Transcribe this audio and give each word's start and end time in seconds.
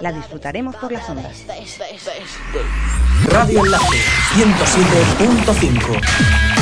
La 0.00 0.12
disfrutaremos 0.12 0.76
por 0.76 0.92
las 0.92 1.08
ondas. 1.08 1.44
Radio 3.28 3.64
Enlace 3.64 4.02
107.5 4.34 6.55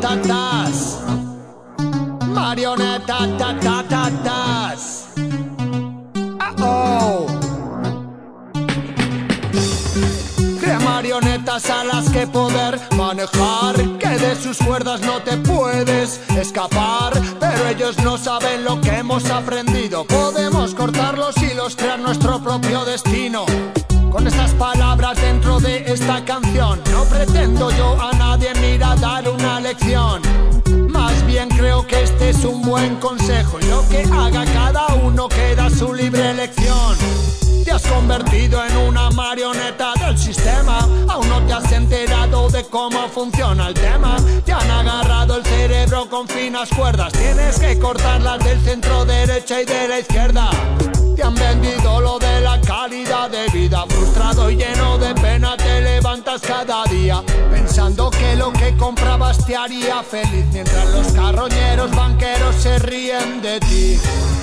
ta 0.00 0.12
ta 0.28 0.35
lo 58.46 58.52
que 58.52 58.76
comprabas 58.76 59.44
te 59.44 59.56
haría 59.56 60.04
feliz 60.04 60.44
mientras 60.52 60.88
los 60.90 61.08
carroñeros 61.08 61.90
banqueros 61.96 62.54
se 62.54 62.78
ríen 62.78 63.42
de 63.42 63.58
ti. 63.58 63.98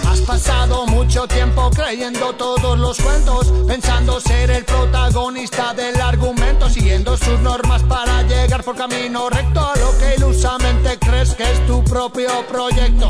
Has 0.10 0.20
pasado 0.22 0.86
mucho 0.88 1.26
tiempo 1.26 1.70
creyendo 1.70 2.34
todos 2.34 2.78
los 2.78 2.98
cuentos, 2.98 3.54
pensando 3.66 4.20
ser 4.20 4.52
el 4.52 4.66
protagonista 4.66 5.74
del 5.74 6.02
argumento, 6.02 6.70
siguiendo 6.70 7.16
sus 7.16 7.40
normas 7.40 7.82
para 7.84 8.24
llegar 8.24 8.64
por 8.64 8.76
camino 8.76 9.30
recto 9.30 9.62
a 9.62 9.76
lo 9.78 9.98
que 9.98 10.16
ilusamente 10.18 11.00
crees 11.00 11.34
que 11.36 11.44
es 11.44 11.66
tu 11.66 11.82
propio 11.86 12.46
proyecto. 12.48 13.10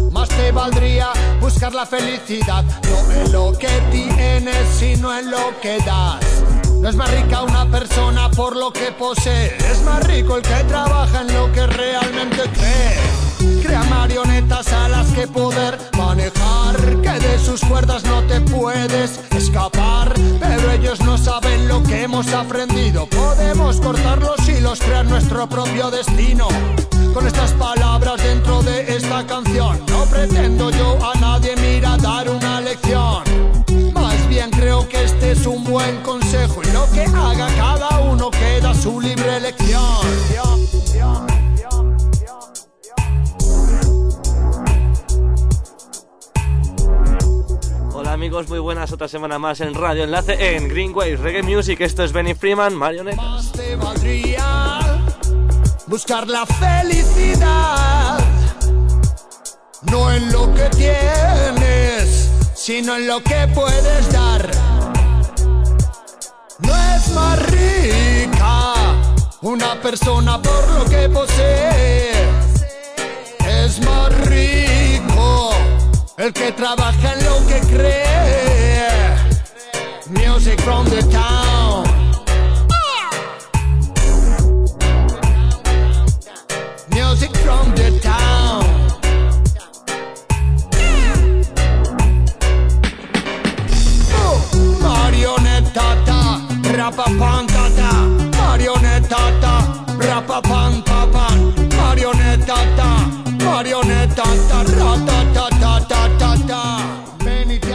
Te 0.29 0.51
valdría 0.51 1.09
buscar 1.39 1.73
la 1.73 1.85
felicidad, 1.85 2.63
no 2.63 3.11
en 3.11 3.31
lo 3.31 3.57
que 3.57 3.67
tienes, 3.91 4.67
sino 4.77 5.17
en 5.17 5.31
lo 5.31 5.59
que 5.61 5.77
das. 5.79 6.23
No 6.79 6.89
es 6.89 6.95
más 6.95 7.11
rica 7.11 7.41
una 7.41 7.65
persona 7.69 8.29
por 8.29 8.55
lo 8.55 8.71
que 8.71 8.91
posee, 8.91 9.57
es 9.57 9.81
más 9.83 10.03
rico 10.05 10.37
el 10.37 10.43
que 10.43 10.63
trabaja 10.67 11.21
en 11.21 11.33
lo 11.33 11.51
que 11.51 11.65
realmente 11.65 12.41
cree. 12.53 13.61
Crea 13.61 13.83
marionetas 13.83 14.71
a 14.73 14.89
las 14.89 15.07
que 15.07 15.27
poder 15.27 15.77
manejar, 15.97 16.40
que 16.75 17.27
de 17.27 17.39
sus 17.39 17.61
cuerdas 17.61 18.03
no 18.03 18.21
te 18.23 18.39
puedes 18.41 19.19
escapar, 19.35 20.13
pero 20.39 20.71
ellos 20.71 20.99
no 21.01 21.17
saben 21.17 21.67
lo 21.67 21.83
que 21.83 22.03
hemos 22.03 22.31
aprendido. 22.33 23.07
Podemos 23.07 23.79
cortar 23.81 24.19
los 24.21 24.47
hilos, 24.47 24.79
crear 24.79 25.05
nuestro 25.05 25.47
propio 25.47 25.91
destino 25.91 26.47
con 27.13 27.27
estas 27.27 27.51
palabras 27.53 28.21
dentro 28.23 28.61
de 28.63 28.95
esta 28.95 29.25
canción. 29.25 29.79
No 29.89 30.05
pretendo 30.05 30.71
yo 30.71 30.97
a 31.03 31.17
nadie, 31.19 31.55
mira, 31.57 31.97
dar 31.97 32.29
una 32.29 32.61
lección. 32.61 33.23
Más 33.93 34.27
bien 34.29 34.49
creo 34.51 34.87
que 34.87 35.03
este 35.03 35.31
es 35.31 35.45
un 35.45 35.63
buen 35.63 35.97
consejo 36.01 36.61
y 36.63 36.71
lo 36.71 36.89
que 36.91 37.01
haga 37.01 37.47
cada 37.55 37.99
uno 37.99 38.31
queda 38.31 38.73
su 38.73 39.01
libre 39.01 39.37
elección. 39.37 41.30
Hola 48.01 48.13
amigos, 48.13 48.49
muy 48.49 48.57
buenas, 48.57 48.91
otra 48.91 49.07
semana 49.07 49.37
más 49.37 49.61
en 49.61 49.75
Radio 49.75 50.03
Enlace 50.03 50.55
en 50.55 50.67
Green 50.67 50.91
Wave 50.91 51.17
Reggae 51.17 51.43
Music. 51.43 51.79
Esto 51.81 52.03
es 52.03 52.11
Benny 52.11 52.33
Freeman, 52.33 52.73
Marionette. 52.73 53.15
Más 53.15 53.51
buscar 55.85 56.27
la 56.27 56.47
felicidad, 56.47 58.17
no 59.83 60.11
en 60.11 60.31
lo 60.31 60.51
que 60.55 60.67
tienes, 60.75 62.31
sino 62.55 62.95
en 62.95 63.05
lo 63.05 63.21
que 63.21 63.47
puedes 63.53 64.11
dar. 64.11 64.49
No 66.57 66.75
es 66.95 67.07
más 67.13 67.51
rica 67.51 68.73
una 69.43 69.79
persona 69.79 70.41
por 70.41 70.71
lo 70.71 70.85
que 70.85 71.07
posee, 71.07 71.70
el 76.21 76.33
que 76.33 76.51
trabaja 76.51 77.13
en 77.13 77.25
lo 77.25 77.47
que 77.47 77.59
cree. 77.73 78.89
Music 80.09 80.59
from 80.61 80.85
the 80.85 81.01
town. 81.11 81.50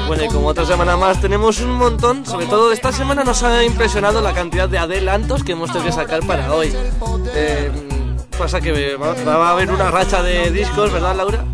Bueno, 0.06 0.24
y 0.24 0.28
como 0.28 0.48
otra 0.48 0.64
semana 0.64 0.96
más 0.96 1.20
tenemos 1.20 1.60
un 1.60 1.72
montón, 1.72 2.24
sobre 2.24 2.46
todo 2.46 2.70
esta 2.70 2.92
semana 2.92 3.24
nos 3.24 3.42
ha 3.42 3.64
impresionado 3.64 4.20
la 4.20 4.32
cantidad 4.32 4.68
de 4.68 4.78
adelantos 4.78 5.42
que 5.42 5.52
hemos 5.52 5.72
tenido 5.72 5.86
que 5.86 5.92
sacar 5.92 6.24
para 6.24 6.54
hoy. 6.54 6.72
Eh, 7.34 7.70
pasa 8.38 8.60
que 8.60 8.94
va, 8.96 9.14
va 9.14 9.48
a 9.48 9.50
haber 9.50 9.70
una 9.70 9.90
racha 9.90 10.22
de 10.22 10.50
discos, 10.52 10.92
¿verdad 10.92 11.16
Laura? 11.16 11.44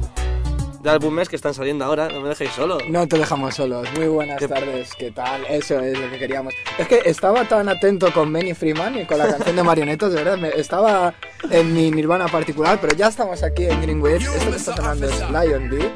De 0.83 0.91
álbumes 0.91 1.29
que 1.29 1.37
están 1.37 1.55
saliendo 1.55 1.85
ahora, 1.85 2.09
no 2.09 2.21
me 2.21 2.29
dejéis 2.31 2.51
solo. 2.53 2.77
No 2.89 3.07
te 3.07 3.17
dejamos 3.17 3.55
solos. 3.55 3.87
Muy 3.97 4.09
buenas 4.09 4.39
¿Qué- 4.41 4.49
tardes. 4.49 4.91
¿Qué 4.99 5.13
tal? 5.13 5.45
Eso 5.49 5.79
es 5.79 5.97
lo 5.97 6.11
que 6.11 6.19
queríamos. 6.19 6.53
Es 6.77 6.89
que 6.89 7.03
estaba 7.05 7.47
tan 7.47 7.69
atento 7.69 8.13
con 8.13 8.33
Benny 8.33 8.53
Freeman 8.53 8.99
y 8.99 9.05
con 9.07 9.19
la 9.19 9.29
canción 9.29 9.55
de 9.55 9.63
Marionetos, 9.63 10.11
de 10.13 10.25
verdad. 10.25 10.39
me- 10.39 10.49
estaba 10.49 11.15
en 11.51 11.73
mi 11.73 11.93
nirvana 11.93 12.27
particular, 12.27 12.79
pero 12.81 12.97
ya 12.97 13.07
estamos 13.09 13.45
aquí 13.45 13.67
en 13.67 13.81
Green 13.81 14.03
Waves. 14.03 14.25
Esto 14.27 14.51
que 14.51 14.57
está 14.57 14.75
sonando 14.77 15.09
es 15.09 15.21
Lion 15.31 15.71
B, 15.71 15.89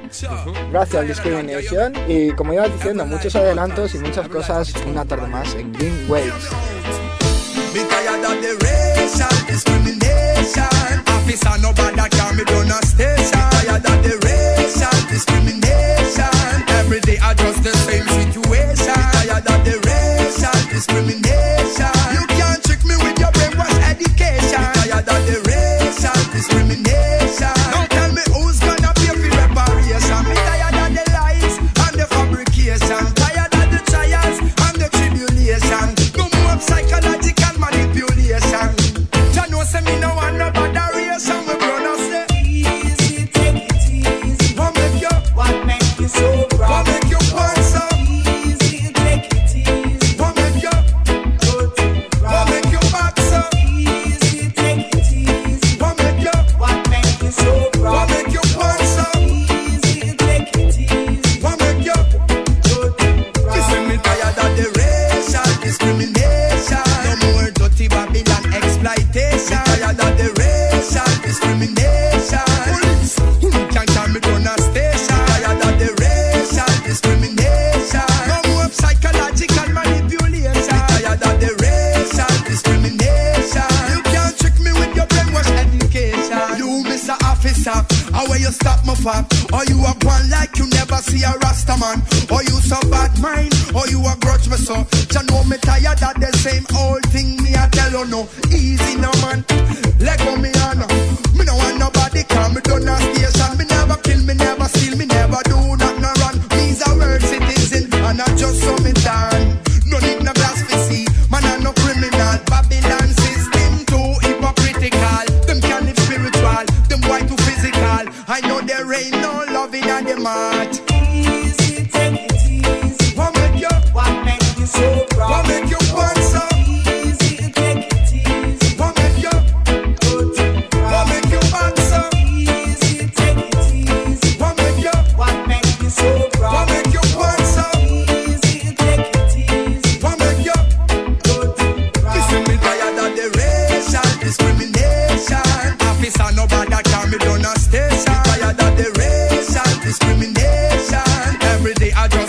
Racial 0.72 1.08
Discrimination. 1.08 1.92
Y 2.06 2.30
como 2.32 2.52
iba 2.54 2.68
diciendo, 2.68 3.04
muchos 3.06 3.34
adelantos 3.34 3.92
y 3.96 3.98
muchas 3.98 4.28
cosas 4.28 4.72
una 4.86 5.04
tarde 5.04 5.26
más 5.26 5.52
en 5.56 5.72
Green 5.72 6.06
Waves. 6.08 6.32
Me 7.74 7.80
tired 7.82 8.24
of 8.24 8.40
the 8.40 8.54
racial 8.64 9.46
discrimination. 9.48 10.64
Officer, 11.08 11.58
nobody 11.60 12.08
can 12.10 12.36
me 12.36 12.44
Day 17.16 17.22
I 17.22 17.34
just 17.34 17.62
the 17.62 17.72
same 17.72 18.06
situation. 18.08 18.76
Tired 18.76 19.46
of 19.46 19.64
the 19.64 19.76
racial 19.86 20.68
discrimination. 20.68 21.65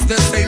The 0.07 0.15
same 0.31 0.46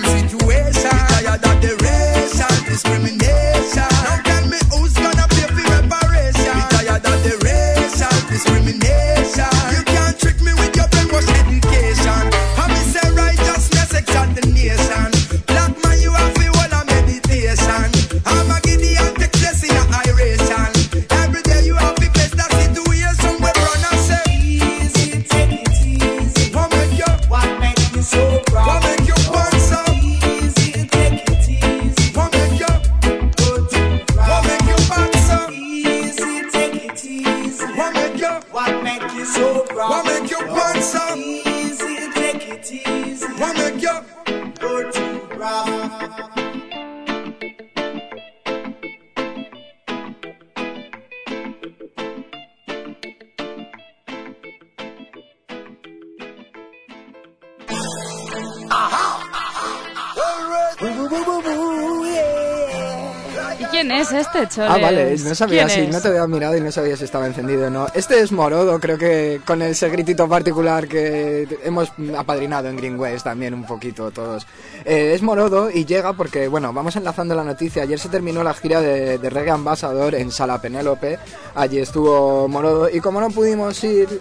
Ah, 64.57 64.77
vale, 64.81 65.15
no 65.17 65.35
sabía 65.35 65.65
¿Quién 65.65 65.69
si, 65.75 65.81
es? 65.89 65.93
no 65.93 66.01
te 66.01 66.07
había 66.07 66.25
mirado 66.27 66.57
y 66.57 66.61
no 66.61 66.71
sabía 66.71 66.97
si 66.97 67.03
estaba 67.03 67.27
encendido 67.27 67.67
o 67.67 67.69
no. 67.69 67.87
Este 67.93 68.19
es 68.19 68.31
Morodo, 68.31 68.79
creo 68.79 68.97
que 68.97 69.41
con 69.45 69.61
ese 69.61 69.89
gritito 69.89 70.27
particular 70.27 70.87
que 70.87 71.59
hemos 71.63 71.91
apadrinado 72.17 72.67
en 72.69 72.75
Green 72.77 72.99
West 72.99 73.25
también 73.25 73.53
un 73.53 73.65
poquito 73.65 74.09
todos. 74.11 74.47
Eh, 74.85 75.11
es 75.13 75.21
Morodo 75.21 75.69
y 75.69 75.85
llega 75.85 76.13
porque, 76.13 76.47
bueno, 76.47 76.73
vamos 76.73 76.95
enlazando 76.95 77.35
la 77.35 77.43
noticia. 77.43 77.83
Ayer 77.83 77.99
se 77.99 78.09
terminó 78.09 78.43
la 78.43 78.53
gira 78.53 78.81
de, 78.81 79.17
de 79.17 79.29
Reggae 79.29 79.51
Ambassador 79.51 80.15
en 80.15 80.31
Sala 80.31 80.59
Penélope. 80.61 81.19
Allí 81.55 81.79
estuvo 81.79 82.47
Morodo 82.47 82.89
y 82.89 82.99
como 83.01 83.19
no 83.21 83.29
pudimos 83.29 83.83
ir, 83.83 84.19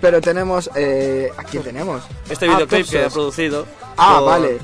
pero 0.00 0.20
tenemos... 0.20 0.70
Eh, 0.74 1.30
¿A 1.36 1.44
quién 1.44 1.62
tenemos? 1.62 2.02
Este 2.28 2.46
Ah, 2.46 2.54
videoclip 2.56 2.88
que 2.88 3.04
ha 3.04 3.08
producido. 3.08 3.66
Ah, 3.96 4.16
con- 4.18 4.26
vale. 4.26 4.58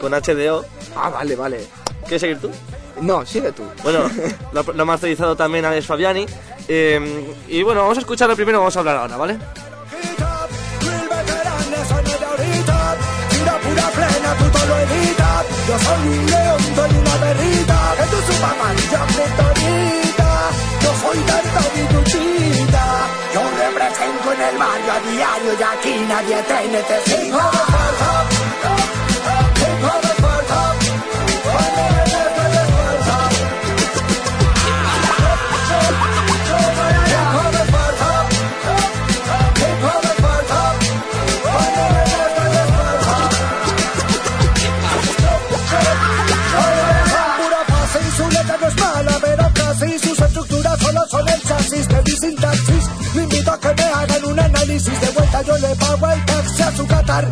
Con 0.00 0.12
HDO. 0.12 0.64
Ah, 0.96 1.10
vale, 1.10 1.36
vale. 1.36 1.58
¿Quieres 2.02 2.20
seguir 2.22 2.38
tú? 2.40 2.50
No, 3.00 3.24
sigue 3.26 3.52
tú. 3.52 3.64
Bueno, 3.82 4.10
lo, 4.52 4.62
lo 4.62 4.82
ha 4.82 4.86
masterizado 4.86 5.36
también 5.36 5.64
Alex 5.64 5.86
Fabiani. 5.86 6.26
eh, 6.68 7.34
y 7.48 7.62
bueno, 7.62 7.80
vamos 7.82 7.96
a 7.98 8.00
escucharlo 8.00 8.36
primero, 8.36 8.58
vamos 8.58 8.76
a 8.76 8.80
hablar 8.80 8.96
ahora, 8.98 9.16
¿vale? 9.16 9.38
Real 9.38 11.08
veteranes 11.08 11.88
son 11.88 12.04
de 12.04 12.24
ahorita 12.24 12.96
Tira 13.30 13.58
pura 13.58 13.88
plena, 13.90 14.34
tú 14.38 14.44
todo 14.52 14.66
lo 14.66 14.78
evitas 14.80 15.46
Yo 15.68 15.78
soy 15.78 16.08
un 16.18 16.26
león, 16.26 16.60
soy 16.76 16.90
una 17.00 17.14
perrita 17.24 17.94
Que 17.96 18.04
tu 18.10 18.32
Superman, 18.32 18.76
ya 18.90 19.06
criptonita 19.06 20.30
Yo 20.82 20.90
soy 21.02 21.18
tanto 21.24 21.60
mi 21.74 21.82
luchita 21.94 22.84
Yo 23.34 23.42
represento 23.64 24.32
en 24.32 24.40
el 24.40 24.58
barrio 24.58 24.92
a 24.92 25.00
diario 25.10 25.52
Y 25.58 25.62
aquí 25.62 26.04
nadie 26.08 26.42
te 26.42 26.68
necesita 26.68 27.50
A 53.50 53.58
que 53.58 53.74
me 53.74 53.82
hagan 53.82 54.24
un 54.26 54.38
análisis 54.38 55.00
de 55.00 55.10
vuelta, 55.10 55.42
yo 55.42 55.58
le 55.58 55.74
pago 55.74 56.06
el 56.08 56.24
taxi 56.24 56.62
a 56.62 56.76
su 56.76 56.86
Qatar. 56.86 57.26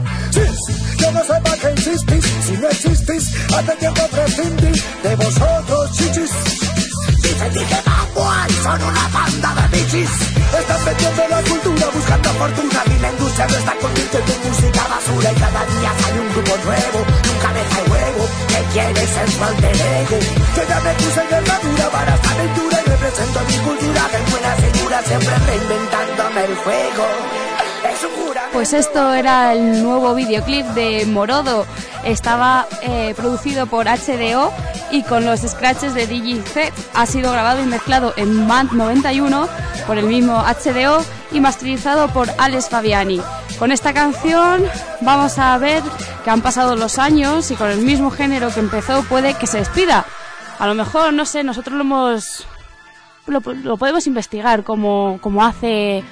Yo 0.98 1.12
no 1.12 1.20
sé 1.22 1.40
para 1.44 1.56
qué 1.58 1.70
insistís, 1.70 2.24
si 2.44 2.52
no 2.56 2.68
existís, 2.68 3.24
hace 3.54 3.76
tiempo 3.76 4.02
prescindí 4.10 4.82
de 5.04 5.14
vosotros, 5.14 5.92
chichis. 5.92 6.30
Dicen 7.22 7.52
que 7.52 7.78
Bad 8.18 8.50
son 8.64 8.82
una 8.82 9.08
banda 9.14 9.54
de 9.54 9.78
bichis. 9.78 10.10
Están 10.58 10.84
metiendo 10.86 11.28
la 11.28 11.40
cultura 11.42 11.86
buscando 11.94 12.28
fortuna 12.30 12.82
y 12.86 12.98
la 12.98 13.10
industria 13.12 13.46
lo 13.46 13.58
está 13.58 13.74
convirtiendo 13.76 14.32
en 14.32 14.48
música 14.48 14.82
basura. 14.88 15.30
Y 15.30 15.34
cada 15.36 15.62
día 15.66 15.92
sale 16.02 16.20
un 16.20 16.28
grupo 16.34 16.54
nuevo, 16.64 16.98
y 16.98 17.28
un 17.28 17.38
cabeza 17.38 17.76
de 17.78 17.90
huevo 17.90 18.22
que 18.48 18.60
quiere 18.72 19.06
ser 19.06 19.30
su 19.30 19.44
alter 19.44 19.76
ego. 20.02 20.18
Yo 20.56 20.62
ya 20.68 20.80
me 20.80 20.92
puse 20.94 21.20
en 21.22 21.34
armadura 21.34 21.90
para 21.90 22.14
esta 22.16 22.30
aventura 22.32 22.76
y 22.84 22.90
represento 22.90 23.40
mi 23.46 23.56
cultura 23.58 24.02
de 24.08 24.30
buena 24.30 24.56
el. 24.88 26.56
Pues 28.52 28.72
esto 28.72 29.12
era 29.12 29.52
el 29.52 29.82
nuevo 29.82 30.14
videoclip 30.14 30.64
de 30.68 31.04
Morodo. 31.06 31.66
Estaba 32.04 32.66
eh, 32.82 33.12
producido 33.16 33.66
por 33.66 33.86
HDO 33.86 34.52
y 34.90 35.02
con 35.02 35.26
los 35.26 35.40
scratches 35.40 35.94
de 35.94 36.06
DigiZ. 36.06 36.72
Ha 36.94 37.06
sido 37.06 37.32
grabado 37.32 37.62
y 37.62 37.66
mezclado 37.66 38.14
en 38.16 38.48
Band 38.48 38.72
91 38.72 39.48
por 39.86 39.98
el 39.98 40.06
mismo 40.06 40.42
HDO 40.42 41.04
y 41.32 41.40
masterizado 41.40 42.08
por 42.08 42.30
Alex 42.38 42.70
Fabiani. 42.70 43.20
Con 43.58 43.72
esta 43.72 43.92
canción 43.92 44.64
vamos 45.02 45.38
a 45.38 45.58
ver 45.58 45.82
que 46.24 46.30
han 46.30 46.40
pasado 46.40 46.76
los 46.76 46.98
años 46.98 47.50
y 47.50 47.56
con 47.56 47.70
el 47.70 47.80
mismo 47.80 48.10
género 48.10 48.52
que 48.54 48.60
empezó 48.60 49.02
puede 49.02 49.34
que 49.34 49.46
se 49.46 49.58
despida. 49.58 50.06
A 50.58 50.66
lo 50.66 50.74
mejor, 50.74 51.12
no 51.12 51.26
sé, 51.26 51.44
nosotros 51.44 51.76
lo 51.76 51.82
hemos... 51.82 52.46
Lo, 53.28 53.40
lo 53.40 53.76
podemos 53.76 54.06
investigar 54.06 54.64
como, 54.64 55.18
como 55.20 55.44
hace... 55.44 56.02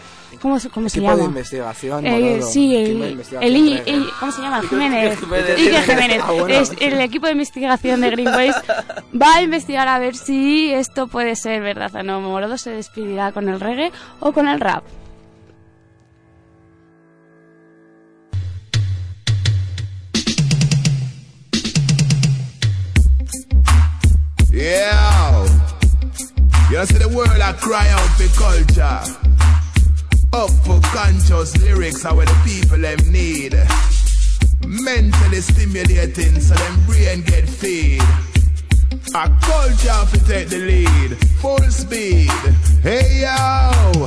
¿Cómo, 0.43 0.61
se- 0.61 0.69
cómo 0.69 0.89
se 0.91 1.01
llama? 1.01 1.17
de 1.17 1.25
investigación, 1.25 2.05
Eh, 2.07 2.41
sí, 2.43 2.77
Equipo 2.77 2.99
de 3.01 3.07
el, 3.07 3.13
investigación 3.13 3.43
el, 3.43 3.57
I- 3.57 3.77
reggae. 3.79 3.93
el- 3.95 4.07
¿cómo 4.21 4.33
se 4.33 4.43
llama? 4.43 4.63
Jiménez. 4.63 5.19
Jiménez. 5.21 5.59
Iker 5.59 5.83
Jiménez. 5.85 6.23
Ah, 6.23 6.33
bueno. 6.33 6.55
Es 6.55 6.73
el 6.79 7.01
equipo 7.01 7.27
de 7.27 7.33
investigación 7.33 8.01
de 8.03 8.11
Greenways 8.11 8.55
va 9.21 9.35
a 9.37 9.43
investigar 9.43 9.89
a 9.89 9.99
ver 9.99 10.15
si 10.15 10.73
esto 10.75 11.07
puede 11.07 11.37
ser 11.37 11.63
verdad 11.63 11.95
o 11.97 12.03
no. 12.03 12.21
Morodo 12.21 12.59
se 12.59 12.71
despedirá 12.71 13.33
con 13.33 13.49
el 13.49 13.61
reggae 13.61 13.93
o 14.21 14.33
con 14.33 14.47
el 14.49 14.61
rap. 14.61 14.85
Yeah. 24.51 24.96
You 26.77 26.85
see 26.85 26.99
the 26.99 27.09
world 27.09 27.31
I 27.31 27.55
cry 27.55 27.89
out 27.89 28.05
for 28.21 28.29
culture. 28.37 29.01
Up 30.35 30.51
for 30.61 30.79
conscious 30.93 31.57
lyrics 31.57 32.05
are 32.05 32.15
what 32.15 32.29
the 32.29 32.37
people 32.45 32.77
them 32.77 33.01
need. 33.11 33.57
Mentally 34.61 35.41
stimulating 35.41 36.39
so 36.39 36.53
them 36.53 36.85
brain 36.85 37.23
get 37.23 37.49
feed. 37.49 38.03
A 39.15 39.25
culture 39.41 40.05
to 40.13 40.19
take 40.29 40.51
the 40.51 40.59
lead. 40.69 41.17
Full 41.41 41.65
speed. 41.71 42.29
Hey 42.83 43.25
yo. 43.25 44.07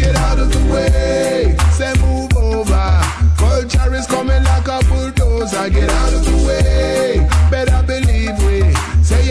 Get 0.00 0.16
out 0.16 0.38
of 0.38 0.48
the 0.48 0.72
way. 0.72 1.54
Say 1.76 1.92
move 2.00 2.32
over. 2.38 2.88
Culture 3.36 3.94
is 3.94 4.06
coming 4.06 4.42
like 4.44 4.66
a 4.66 4.80
bulldozer. 4.88 5.68
Get 5.68 5.90
out 5.90 6.12
of 6.14 6.24
the 6.24 6.36
way. 6.48 7.28
Better 7.50 7.86
believe 7.86 8.05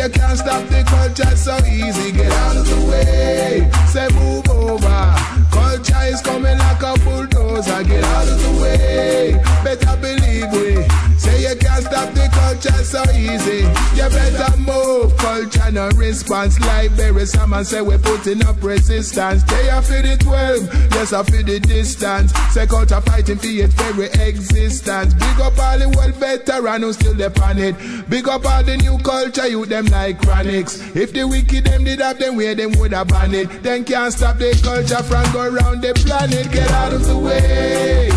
you 0.06 0.12
can't 0.12 0.38
stop 0.38 0.64
the 0.68 0.84
culture 0.84 1.36
so 1.36 1.58
easy. 1.66 2.12
Get 2.12 2.32
out 2.32 2.58
of 2.58 2.68
the 2.68 2.80
way. 2.90 3.72
Say 3.88 4.08
move 4.14 4.48
over. 4.50 5.16
Culture 5.52 6.06
is 6.06 6.22
coming 6.22 6.58
like 6.58 6.84
a 6.84 6.94
bulldozer. 7.00 7.84
Get 7.84 8.04
out 8.04 8.28
of 8.28 8.40
the 8.40 8.62
way. 8.62 9.42
Better 9.64 9.98
believe 9.98 10.52
we. 10.52 11.05
You 11.42 11.56
can't 11.56 11.84
stop 11.84 12.14
the 12.14 12.30
culture 12.32 12.84
so 12.84 13.04
easy. 13.12 13.68
You 13.96 14.10
better 14.10 14.58
move. 14.58 15.16
Culture 15.18 15.72
no 15.72 15.90
response 15.90 16.60
like 16.62 16.96
Barry 16.96 17.26
Salmon 17.26 17.66
say 17.66 17.82
we're 17.82 17.98
putting 17.98 18.46
up 18.46 18.62
resistance. 18.64 19.44
They 19.44 19.70
are 19.70 19.82
for 19.82 20.02
the 20.02 20.18
12, 20.18 20.92
yes, 20.94 21.14
I 21.14 21.24
feel 21.24 21.44
the 21.44 21.60
distance. 21.60 22.32
Say 22.54 22.68
culture 22.68 23.02
fighting 23.02 23.38
for 23.38 23.48
its 23.48 23.74
very 23.74 24.06
existence. 24.28 25.14
Big 25.14 25.40
up 25.42 25.58
all 25.60 25.80
the 25.80 25.90
world 25.90 26.16
veteran 26.16 26.82
who 26.82 26.94
still 26.94 27.14
the 27.14 27.30
it. 27.58 28.10
Big 28.10 28.28
up 28.28 28.46
all 28.46 28.64
the 28.64 28.78
new 28.78 28.98
culture, 29.00 29.48
you 29.48 29.66
them 29.66 29.86
like 29.88 30.20
chronics. 30.22 30.80
If 30.96 31.14
the 31.14 31.28
wicked 31.28 31.66
them 31.66 31.84
did 31.84 32.00
have 32.00 32.20
them 32.20 32.36
way, 32.36 32.54
them 32.54 32.72
would 32.80 32.94
have 32.94 33.08
banned 33.08 33.34
it. 33.34 33.64
Then 33.64 33.84
can't 33.84 34.14
stop 34.14 34.38
the 34.38 34.58
culture 34.64 35.04
from 35.04 35.32
go 35.34 35.50
round 35.50 35.82
the 35.82 35.94
planet. 35.94 36.52
Get 36.52 36.72
out 36.72 36.94
of 36.94 37.06
the 37.06 37.18
way, 37.18 38.10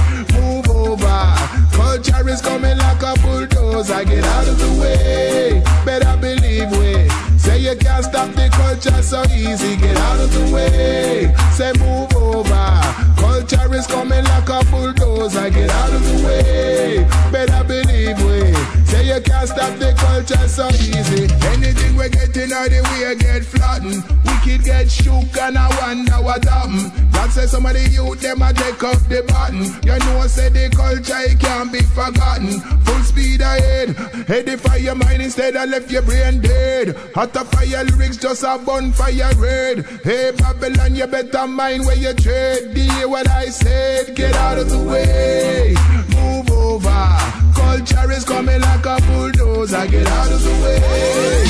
over. 0.89 1.35
Culture 1.73 2.29
is 2.29 2.41
coming 2.41 2.79
like 2.79 3.03
a 3.03 3.15
bulldozer. 3.21 4.05
Get 4.05 4.25
out 4.25 4.49
of 4.49 4.59
the 4.59 4.81
way, 4.81 5.63
better 5.85 6.17
believe 6.21 6.71
we. 6.73 7.28
Say 7.49 7.61
you 7.61 7.77
can't 7.77 8.05
stop 8.05 8.29
the 8.35 8.51
culture 8.53 9.03
so 9.03 9.23
easy. 9.33 9.75
Get 9.77 9.97
out 9.97 10.21
of 10.21 10.31
the 10.35 10.53
way. 10.53 11.35
Say 11.57 11.73
move 11.81 12.15
over. 12.15 12.69
Culture 13.17 13.75
is 13.75 13.87
coming 13.87 14.23
like 14.23 14.51
a 14.51 14.63
bulldozer. 14.71 15.49
Get 15.49 15.71
out 15.71 15.91
of 15.95 16.05
the 16.05 16.27
way. 16.27 17.09
Better 17.33 17.65
believe 17.65 18.21
we. 18.23 18.53
Say 18.85 19.09
you 19.09 19.21
can't 19.23 19.49
stop 19.49 19.73
the 19.79 19.95
culture 19.97 20.47
so 20.47 20.69
easy. 20.69 21.25
Anything 21.49 21.97
we 21.97 22.11
get 22.11 22.37
in 22.37 22.53
out 22.53 22.69
the 22.69 22.83
way 22.93 23.17
get 23.17 23.45
flattened. 23.47 24.05
Wicked 24.25 24.65
get 24.65 24.91
shook 24.91 25.35
and 25.41 25.57
I 25.57 25.69
wonder 25.81 26.21
what 26.21 26.45
happened. 26.45 26.93
God 27.13 27.31
say 27.31 27.47
some 27.47 27.65
of 27.65 27.73
the 27.73 27.89
youth 27.89 28.21
them 28.21 28.43
a 28.43 28.53
take 28.53 28.83
up 28.85 28.99
the 29.09 29.25
button. 29.27 29.65
You 29.85 29.99
know 29.99 30.27
say 30.27 30.51
the 30.51 30.69
culture 30.75 31.19
it 31.21 31.41
can't 31.41 31.73
be 31.73 31.81
forgotten. 31.81 32.61
Full 32.85 33.03
speed 33.03 33.41
ahead. 33.41 33.97
Edify 34.29 34.77
your 34.77 34.95
mind 34.95 35.23
instead 35.23 35.57
of 35.57 35.69
left 35.69 35.91
your 35.91 36.03
brain 36.03 36.41
dead. 36.41 36.97
Hot 37.15 37.33
of 37.39 37.49
fire 37.53 37.85
lyrics 37.85 38.17
just 38.17 38.43
a 38.43 38.59
bonfire 38.59 39.33
red. 39.37 39.87
Hey 40.03 40.33
Babylon, 40.37 40.95
you 40.95 41.07
better 41.07 41.47
mind 41.47 41.87
where 41.87 41.97
you 41.97 42.09
you 42.09 42.93
hear 42.93 43.09
what 43.09 43.29
I 43.29 43.47
said? 43.47 44.17
Get 44.17 44.35
out 44.35 44.59
of 44.59 44.69
the 44.71 44.79
way. 44.79 45.75
Move 46.15 46.51
over. 46.51 47.09
Culture 47.55 48.11
is 48.11 48.25
coming 48.25 48.61
like 48.61 48.87
a 48.87 49.01
bulldozer. 49.07 49.87
Get 49.87 50.07
out 50.07 50.33
of 50.33 50.43
the 50.43 50.51
way. 50.63 51.47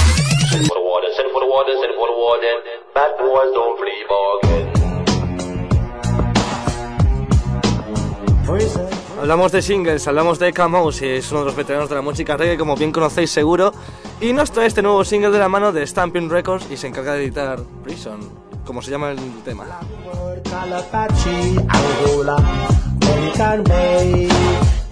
Send 0.50 0.66
for 0.66 0.75
the 0.75 0.85
water, 0.85 1.09
send 1.16 1.30
for 1.33 1.40
the 1.40 1.49
water, 1.49 1.73
send 1.80 1.95
for 1.97 2.07
the 2.07 2.16
water. 2.25 2.54
Bad 2.95 3.11
boys 3.18 3.52
don't 3.54 3.78
play 3.78 4.04
bargain. 4.09 4.77
Hablamos 9.28 9.52
de 9.52 9.61
singles, 9.61 10.08
hablamos 10.08 10.38
de 10.38 10.49
y 10.49 11.04
es 11.04 11.30
uno 11.32 11.40
de 11.40 11.47
los 11.47 11.54
veteranos 11.54 11.90
de 11.90 11.94
la 11.94 12.00
música 12.00 12.38
reggae, 12.38 12.56
como 12.56 12.75
bien 12.76 12.90
conocéis 12.90 13.30
seguro, 13.30 13.75
y 14.23 14.32
nos 14.32 14.50
trae 14.50 14.66
este 14.66 14.80
nuevo 14.80 15.04
single 15.04 15.28
de 15.28 15.38
la 15.38 15.50
mano 15.50 15.70
de 15.70 15.87
Stamping 15.87 16.30
Records 16.30 16.66
y 16.70 16.78
se 16.78 16.87
encarga 16.87 17.12
de 17.12 17.25
editar 17.25 17.61
Prison, 17.85 18.20
como 18.64 18.80
se 18.80 18.90
llama 18.90 19.11
el 19.11 19.18
tema. 19.44 19.66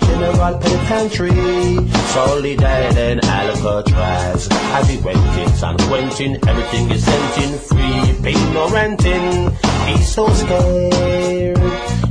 General 0.01 0.59
Penitentiary, 0.59 1.79
and 2.99 3.25
Alcatraz. 3.25 4.49
San 5.57 5.79
Quentin, 5.89 6.39
everything 6.47 6.91
is 6.91 7.03
sent 7.03 7.39
in 7.39 7.59
free, 7.59 8.53
no 8.53 8.69
renting. 8.69 9.51
He's 9.87 10.07
so 10.07 10.29
scared. 10.29 12.06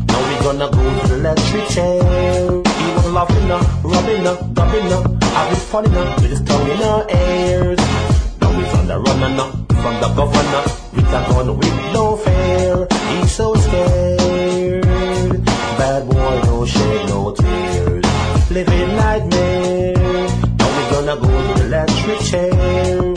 We 0.46 0.52
gonna 0.52 0.70
go 0.70 1.02
to 1.02 1.08
the 1.08 1.16
electric 1.16 1.68
chair. 1.70 2.02
He 2.04 2.88
was 2.94 3.12
laughing 3.12 3.50
up, 3.50 3.66
rubbing 3.84 4.28
up, 4.28 4.54
dubbing 4.54 4.94
up, 4.94 5.24
having 5.24 5.58
fun 5.58 5.96
up 5.96 6.22
with 6.22 6.30
his 6.30 6.42
tongue 6.42 6.70
in 6.70 6.82
our 6.84 7.04
ears. 7.10 7.80
Now 8.40 8.56
we 8.56 8.64
from 8.66 8.86
the 8.86 9.00
runner 9.00 9.30
now, 9.30 9.50
from 9.82 9.96
the 10.02 10.10
governor, 10.16 10.64
with 10.94 11.08
a 11.08 11.22
gun 11.30 11.58
with 11.58 11.94
no 11.94 12.18
fear. 12.18 12.88
He's 13.10 13.32
so 13.32 13.56
scared. 13.56 14.86
Bad 15.80 16.08
boy, 16.08 16.42
no 16.46 16.64
shed 16.64 17.10
no 17.10 17.34
tears. 17.34 18.52
Living 18.52 18.96
nightmare. 18.98 20.28
Now 20.60 20.70
we 20.75 20.82
gonna 20.94 21.16
go 21.22 21.28
to 21.28 21.60
the 21.60 21.66
electric 21.66 22.20
chair. 22.20 23.16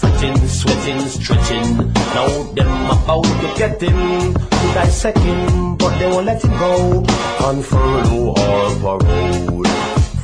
Fretting, 0.00 0.36
sweating, 0.46 1.00
stretching. 1.08 1.97
Now 2.18 2.42
them 2.52 2.90
about 2.90 3.22
to 3.22 3.54
get 3.56 3.80
him 3.80 4.34
to 4.34 4.66
dissect 4.74 5.18
him, 5.18 5.76
but 5.76 5.96
they 6.00 6.08
won't 6.08 6.26
let 6.26 6.42
him 6.42 6.50
go 6.58 7.04
on 7.46 7.62
furlough 7.62 8.34
or 8.34 8.74
parole. 8.80 9.64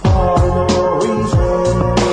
For 0.02 0.66
no 0.74 0.98
reason. 0.98 2.03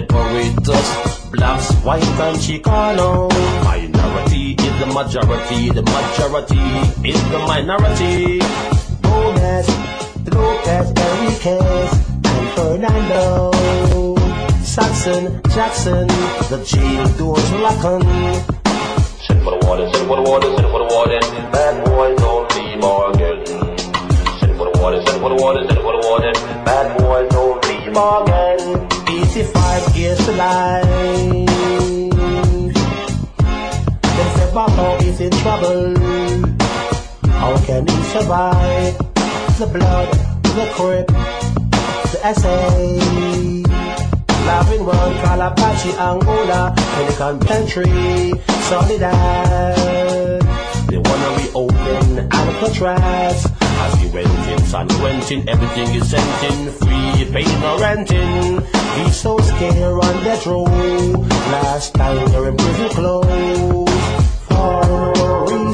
Separate. 0.00 0.56
Blacks, 1.32 1.72
white 1.84 2.02
and 2.02 2.36
Chicano. 2.38 3.28
Minority 3.64 4.54
is 4.54 4.78
the 4.80 4.86
majority, 4.86 5.70
the 5.70 5.82
majority 5.82 6.58
is 7.08 7.22
the 7.30 7.38
minority. 7.38 8.38
Gomez, 9.02 9.68
Lopez, 10.32 10.88
Enriquez, 10.90 11.92
and 12.24 12.48
Fernando. 12.54 13.50
Saxon, 14.62 15.40
Jackson, 15.50 16.06
the 16.50 16.62
jail 16.64 17.06
doors 17.18 17.52
locked. 17.52 18.02
Send 19.24 19.42
for 19.42 19.58
the 19.58 19.66
water, 19.66 19.90
send 19.92 20.06
for 20.08 20.16
the 20.16 20.22
water, 20.22 20.48
send 20.56 20.68
for 20.68 20.78
the 20.78 20.94
water. 20.94 21.20
Bad 21.52 21.84
boys 21.84 22.18
don't 22.18 22.48
play 22.50 22.76
bargain. 22.80 23.46
Send 24.40 24.56
for 24.56 24.66
the 24.70 24.78
water, 24.80 25.02
send 25.06 25.20
for 25.20 25.28
the 25.28 25.36
water, 25.42 25.66
send 25.68 25.80
for 25.80 25.92
the 26.00 26.08
water. 26.08 26.32
Bad 26.64 26.98
boys 26.98 27.28
don't 27.30 27.62
play 27.62 27.92
bargain. 27.92 28.99
85 29.40 29.96
years 29.96 30.18
to 30.26 30.32
life. 30.32 30.84
They 34.02 34.28
say 34.36 34.50
Babo 34.52 34.98
is 34.98 35.18
in 35.18 35.30
trouble. 35.40 35.96
How 37.24 37.56
can 37.64 37.86
he 37.88 38.02
survive? 38.12 38.98
The 39.58 39.66
blood, 39.72 40.12
the 40.42 40.68
crip, 40.74 41.06
the 41.06 42.20
essay. 42.22 42.98
Loving 44.44 44.84
one, 44.84 45.14
Calapachi, 45.24 45.96
Angola, 45.96 46.74
Pelican 46.76 47.40
Country, 47.40 48.32
Soledad. 48.68 50.42
They 50.88 50.98
wanna 50.98 51.30
reopen 51.38 52.28
Alcatraz. 52.30 53.59
As 53.82 53.98
we 54.02 54.10
went 54.10 54.28
in 54.48 54.60
San 54.66 54.88
Quentin, 54.88 55.48
everything 55.48 55.94
is 55.94 56.10
sent 56.10 56.52
in 56.52 56.72
free, 56.72 57.24
no 57.60 57.78
renting. 57.80 58.60
He's 58.96 59.16
so 59.16 59.38
scared 59.38 60.04
on 60.04 60.24
death 60.24 60.46
row. 60.46 60.64
Last 60.64 61.94
time 61.94 62.30
they're 62.30 62.48
in 62.48 62.56
prison 62.56 62.88
clothes. 62.90 63.90
For 64.48 65.69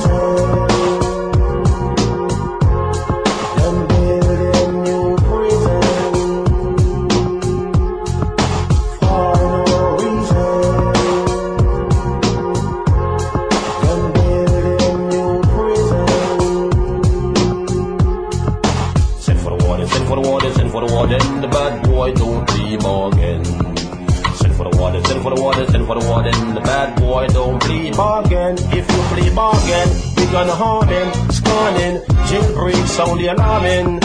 bargain. 27.96 28.56
If 28.72 28.86
you 28.92 29.00
play 29.10 29.34
bargain, 29.34 29.88
we 30.16 30.26
gonna 30.30 30.54
harm 30.54 30.88
him. 30.88 31.08
Scorning, 31.30 31.96
jailbreak, 32.28 32.86
sound 32.86 33.18
the 33.20 33.28
alarming. 33.28 34.00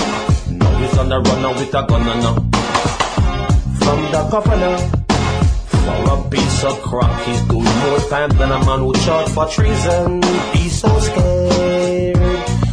Now 0.58 0.72
he's 0.80 0.98
on 0.98 1.10
the 1.10 1.20
run 1.20 1.56
with 1.56 1.76
a 1.76 1.84
gun. 1.86 2.02
From 3.82 4.00
the 4.14 4.22
governor, 4.32 4.78
For 5.84 6.14
a 6.14 6.30
piece 6.30 6.64
of 6.64 6.82
crack, 6.84 7.26
he's 7.28 7.42
doing 7.50 7.78
more 7.84 8.00
time 8.10 8.30
than 8.40 8.52
a 8.52 8.60
man 8.66 8.80
who 8.80 8.94
charged 9.04 9.32
for 9.34 9.48
treason. 9.48 10.22
He's 10.54 10.80
so 10.80 10.92
scared. 11.00 12.18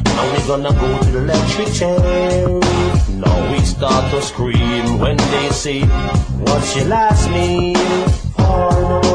Now 0.05 0.27
we 0.33 0.39
gonna 0.47 0.73
go 0.73 0.99
to 1.03 1.11
the 1.11 1.19
electric 1.19 1.73
chair. 1.73 2.49
Now 3.25 3.53
we 3.53 3.59
start 3.61 4.13
to 4.13 4.23
scream 4.23 4.99
when 4.99 5.17
they 5.17 5.49
say, 5.51 5.81
What's 6.47 6.77
your 6.77 6.87
last 6.87 7.29
name? 7.31 7.75
For 8.37 8.71
no 9.03 9.08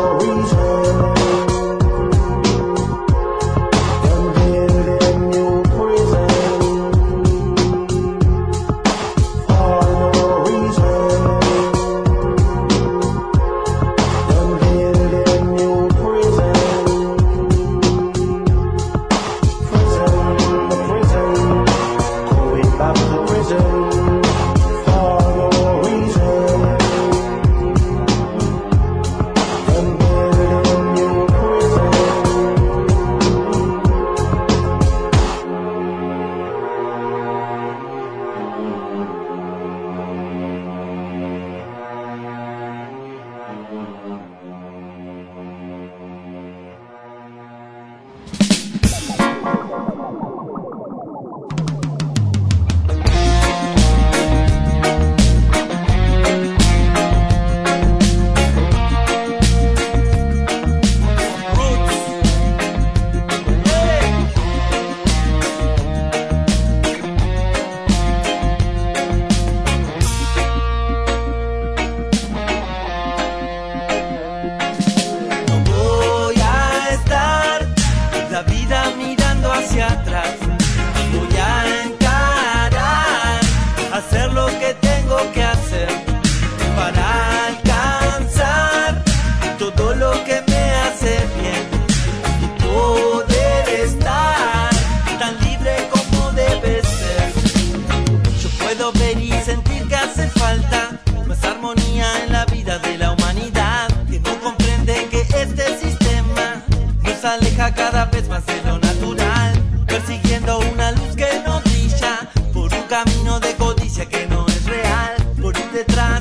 cada 107.71 108.06
vez 108.06 108.28
más 108.28 108.45
de 108.45 108.62
lo 108.63 108.78
natural, 108.78 109.54
persiguiendo 109.88 110.60
una 110.60 110.91
luz 110.91 111.15
que 111.15 111.41
no 111.45 111.62
brilla, 111.62 112.30
por 112.52 112.73
un 112.73 112.84
camino 112.84 113.39
de 113.39 113.56
codicia 113.56 114.06
que 114.06 114.28
no 114.28 114.45
es 114.47 114.65
real, 114.65 115.15
por 115.41 115.58
ir 115.58 115.71
detrás. 115.71 116.12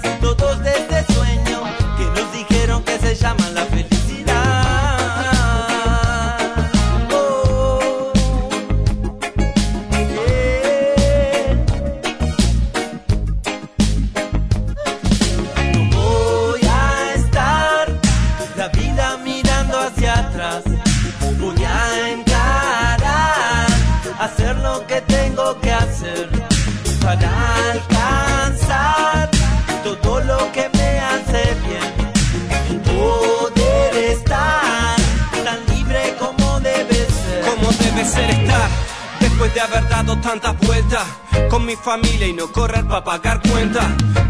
Familia 41.82 42.26
y 42.28 42.32
no 42.32 42.50
correr 42.50 42.86
para 42.86 43.04
pagar 43.04 43.40
cuenta. 43.42 43.80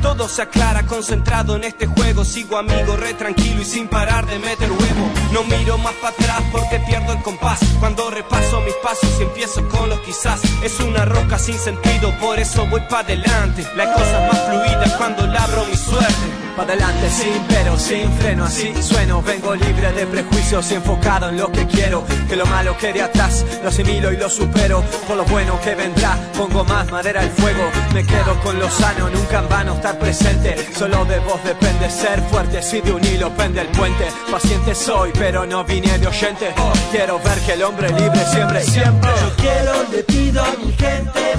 Todo 0.01 0.29
se 0.29 0.43
aclara 0.43 0.85
concentrado 0.87 1.57
en 1.57 1.65
este 1.65 1.87
juego. 1.87 2.25
Sigo 2.25 2.57
amigo, 2.57 2.97
re 2.97 3.15
tranquilo 3.15 3.61
y 3.61 3.65
sin 3.65 3.89
parar 3.89 4.27
de 4.27 4.39
meter 4.39 4.71
huevo. 4.71 5.11
No 5.33 5.45
miro 5.45 5.79
más 5.79 5.95
para 5.95 6.15
atrás 6.15 6.43
porque 6.51 6.81
pierdo 6.81 7.13
el 7.13 7.23
compás. 7.23 7.61
Cuando 7.79 8.11
repaso 8.11 8.61
mis 8.63 8.75
pasos 8.83 9.11
y 9.21 9.23
empiezo 9.23 9.69
con 9.69 9.89
los 9.89 10.01
quizás. 10.01 10.41
Es 10.63 10.81
una 10.81 11.05
roca 11.05 11.39
sin 11.39 11.59
sentido, 11.59 12.13
por 12.19 12.39
eso 12.39 12.67
voy 12.67 12.81
para 12.89 13.01
adelante. 13.01 13.67
La 13.77 13.93
cosa 13.93 14.29
más 14.29 14.41
fluida 14.47 14.97
cuando 14.97 15.27
labro 15.27 15.65
mi 15.67 15.77
suerte. 15.77 16.42
Pa' 16.57 16.63
adelante 16.63 17.09
sin 17.11 17.43
pero, 17.49 17.79
sin 17.79 18.13
freno, 18.19 18.45
así 18.45 18.73
sueno. 18.83 19.23
Vengo 19.23 19.55
libre 19.55 19.93
de 19.93 20.07
prejuicios 20.07 20.71
y 20.71 20.75
enfocado 20.75 21.29
en 21.29 21.39
lo 21.39 21.51
que 21.51 21.67
quiero. 21.67 22.05
Que 22.29 22.37
lo 22.37 22.47
malo 22.47 22.77
quede 22.79 23.03
atrás, 23.03 23.45
lo 23.63 23.69
asimilo 23.69 24.13
y 24.13 24.17
lo 24.17 24.29
supero. 24.29 24.83
Por 25.07 25.17
lo 25.17 25.25
bueno 25.25 25.59
que 25.63 25.75
vendrá, 25.75 26.17
pongo 26.37 26.65
más 26.65 26.91
madera 26.91 27.21
al 27.21 27.31
fuego. 27.31 27.65
Me 27.95 28.05
quedo 28.05 28.39
con 28.43 28.59
lo 28.59 28.71
sano, 28.71 29.09
nunca 29.09 29.39
en 29.39 29.49
vano 29.49 29.75
estar 29.75 29.99
presente. 29.99 30.57
Solo 30.75 31.05
de 31.07 31.19
vos 31.21 31.43
depende 31.45 31.91
ser 31.91 32.21
fuerte, 32.31 32.63
si 32.63 32.81
de 32.81 32.93
un 32.93 33.05
hilo 33.05 33.31
pende 33.37 33.61
el 33.61 33.69
puente 33.69 34.07
Paciente 34.31 34.75
soy, 34.75 35.11
pero 35.13 35.47
no 35.47 35.65
vine 35.65 35.99
de 35.99 36.07
oyente. 36.07 36.55
Quiero 36.91 37.19
ver 37.19 37.39
que 37.41 37.53
el 37.53 37.63
hombre 37.63 37.89
libre 37.91 38.25
siempre, 38.27 38.63
siempre. 38.63 39.11
Yo 39.21 39.37
quiero, 39.37 39.73
le 39.91 40.03
pido 40.05 40.43
a 40.43 40.51
mi 40.65 40.73
gente 40.73 41.35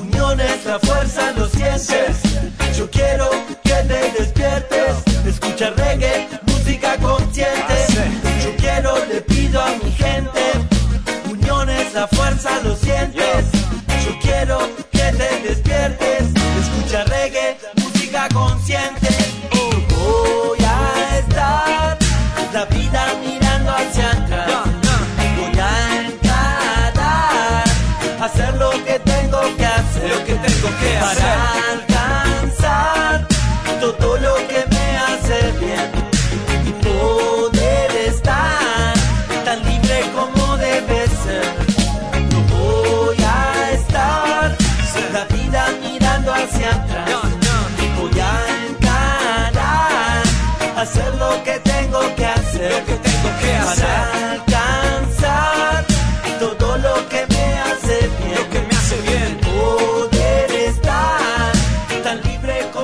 Unión 0.00 0.40
es 0.40 0.64
la 0.64 0.78
fuerza, 0.78 1.32
lo 1.36 1.48
sientes 1.48 2.22
Yo 2.76 2.90
quiero 2.90 3.30
Escucha 5.54 5.70
reggae, 5.84 6.28
música 6.48 6.96
consciente. 6.96 7.86
Yo 8.42 8.56
quiero, 8.56 8.92
le 9.06 9.20
pido 9.20 9.60
a 9.62 9.68
mi 9.68 9.92
gente 9.92 10.40
Unión 11.30 11.70
es 11.70 11.94
la 11.94 12.08
fuerza, 12.08 12.60
lo 12.64 12.74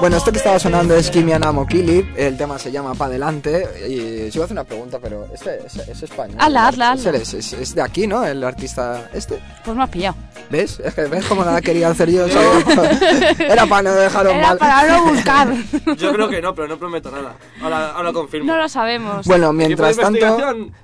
Bueno, 0.00 0.16
esto 0.16 0.32
que 0.32 0.38
estaba 0.38 0.58
sonando 0.58 0.96
es 0.96 1.10
Kimi 1.10 1.32
Anamo 1.34 1.66
Kili, 1.66 2.10
el 2.16 2.34
tema 2.38 2.58
se 2.58 2.72
llama 2.72 2.94
Pa' 2.94 3.04
Adelante. 3.04 3.66
Y 3.86 4.30
si 4.30 4.38
iba 4.38 4.44
a 4.44 4.46
hacer 4.46 4.52
una 4.52 4.64
pregunta, 4.64 4.98
pero 4.98 5.26
este 5.32 5.58
es, 5.66 5.76
es 5.76 6.02
español. 6.02 6.36
Hazla, 6.40 6.68
hazla, 6.68 6.92
es- 7.34 7.52
es 7.52 7.74
de 7.74 7.82
aquí, 7.82 8.06
¿no? 8.06 8.24
El 8.24 8.42
artista 8.42 9.10
este. 9.12 9.38
Pues 9.62 9.76
me 9.76 9.82
has 9.82 9.90
pillado. 9.90 10.16
¿Ves? 10.50 10.80
Es 10.84 10.94
que 10.94 11.02
ves 11.06 11.24
cómo 11.26 11.44
la 11.44 11.60
quería 11.60 11.88
hacer 11.90 12.10
yo. 12.10 12.28
¿sabes? 12.28 12.64
Era 13.38 13.66
para 13.66 13.82
no 13.82 13.94
dejarlo 13.94 14.30
Era 14.32 14.48
mal. 14.48 14.58
para 14.58 14.88
no 14.88 15.04
buscar. 15.10 15.48
Yo 15.96 16.12
creo 16.12 16.28
que 16.28 16.42
no, 16.42 16.54
pero 16.54 16.66
no 16.66 16.76
prometo 16.76 17.10
nada. 17.10 17.36
Ahora, 17.62 17.90
ahora 17.92 18.12
confirmo. 18.12 18.52
No 18.52 18.58
lo 18.58 18.68
sabemos. 18.68 19.26
Bueno, 19.26 19.52
mientras 19.52 19.96
tanto, 19.96 20.38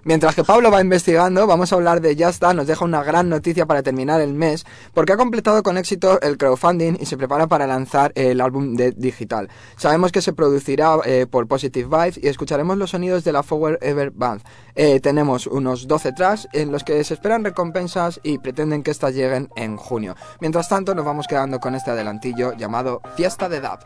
mientras 0.04 0.34
que 0.36 0.44
Pablo 0.44 0.70
va 0.70 0.80
investigando, 0.80 1.46
vamos 1.46 1.72
a 1.72 1.74
hablar 1.76 2.00
de 2.00 2.14
Ya 2.14 2.28
está, 2.28 2.54
nos 2.54 2.66
deja 2.68 2.84
una 2.84 3.02
gran 3.02 3.28
noticia 3.28 3.66
para 3.66 3.82
terminar 3.82 4.20
el 4.20 4.34
mes, 4.34 4.64
porque 4.94 5.12
ha 5.14 5.16
completado 5.16 5.62
con 5.64 5.78
éxito 5.78 6.20
el 6.20 6.38
crowdfunding 6.38 6.98
y 7.00 7.06
se 7.06 7.16
prepara 7.16 7.48
para 7.48 7.66
lanzar 7.66 8.12
el 8.14 8.40
álbum 8.40 8.76
de 8.76 8.92
digital. 8.92 9.48
Sabemos 9.76 10.12
que 10.12 10.22
se 10.22 10.32
producirá 10.32 10.96
eh, 11.04 11.26
por 11.28 11.48
Positive 11.48 11.88
Vibes 11.88 12.18
y 12.22 12.28
escucharemos 12.28 12.78
los 12.78 12.90
sonidos 12.90 13.24
de 13.24 13.32
la 13.32 13.42
Forward 13.42 13.78
Ever 13.80 14.12
Band. 14.12 14.42
Eh, 14.76 15.00
tenemos 15.00 15.46
unos 15.46 15.88
12 15.88 16.12
tracks 16.12 16.46
en 16.52 16.70
los 16.70 16.84
que 16.84 17.02
se 17.02 17.14
esperan 17.14 17.42
recompensas 17.44 18.20
y 18.22 18.38
pretenden 18.38 18.82
que 18.82 18.90
estas 18.90 19.14
lleguen 19.14 19.48
en 19.56 19.76
junio. 19.76 20.14
Mientras 20.40 20.68
tanto, 20.68 20.94
nos 20.94 21.04
vamos 21.04 21.26
quedando 21.26 21.58
con 21.58 21.74
este 21.74 21.90
adelantillo 21.90 22.52
llamado 22.52 23.00
Fiesta 23.16 23.48
de 23.48 23.60
Dab. 23.60 23.80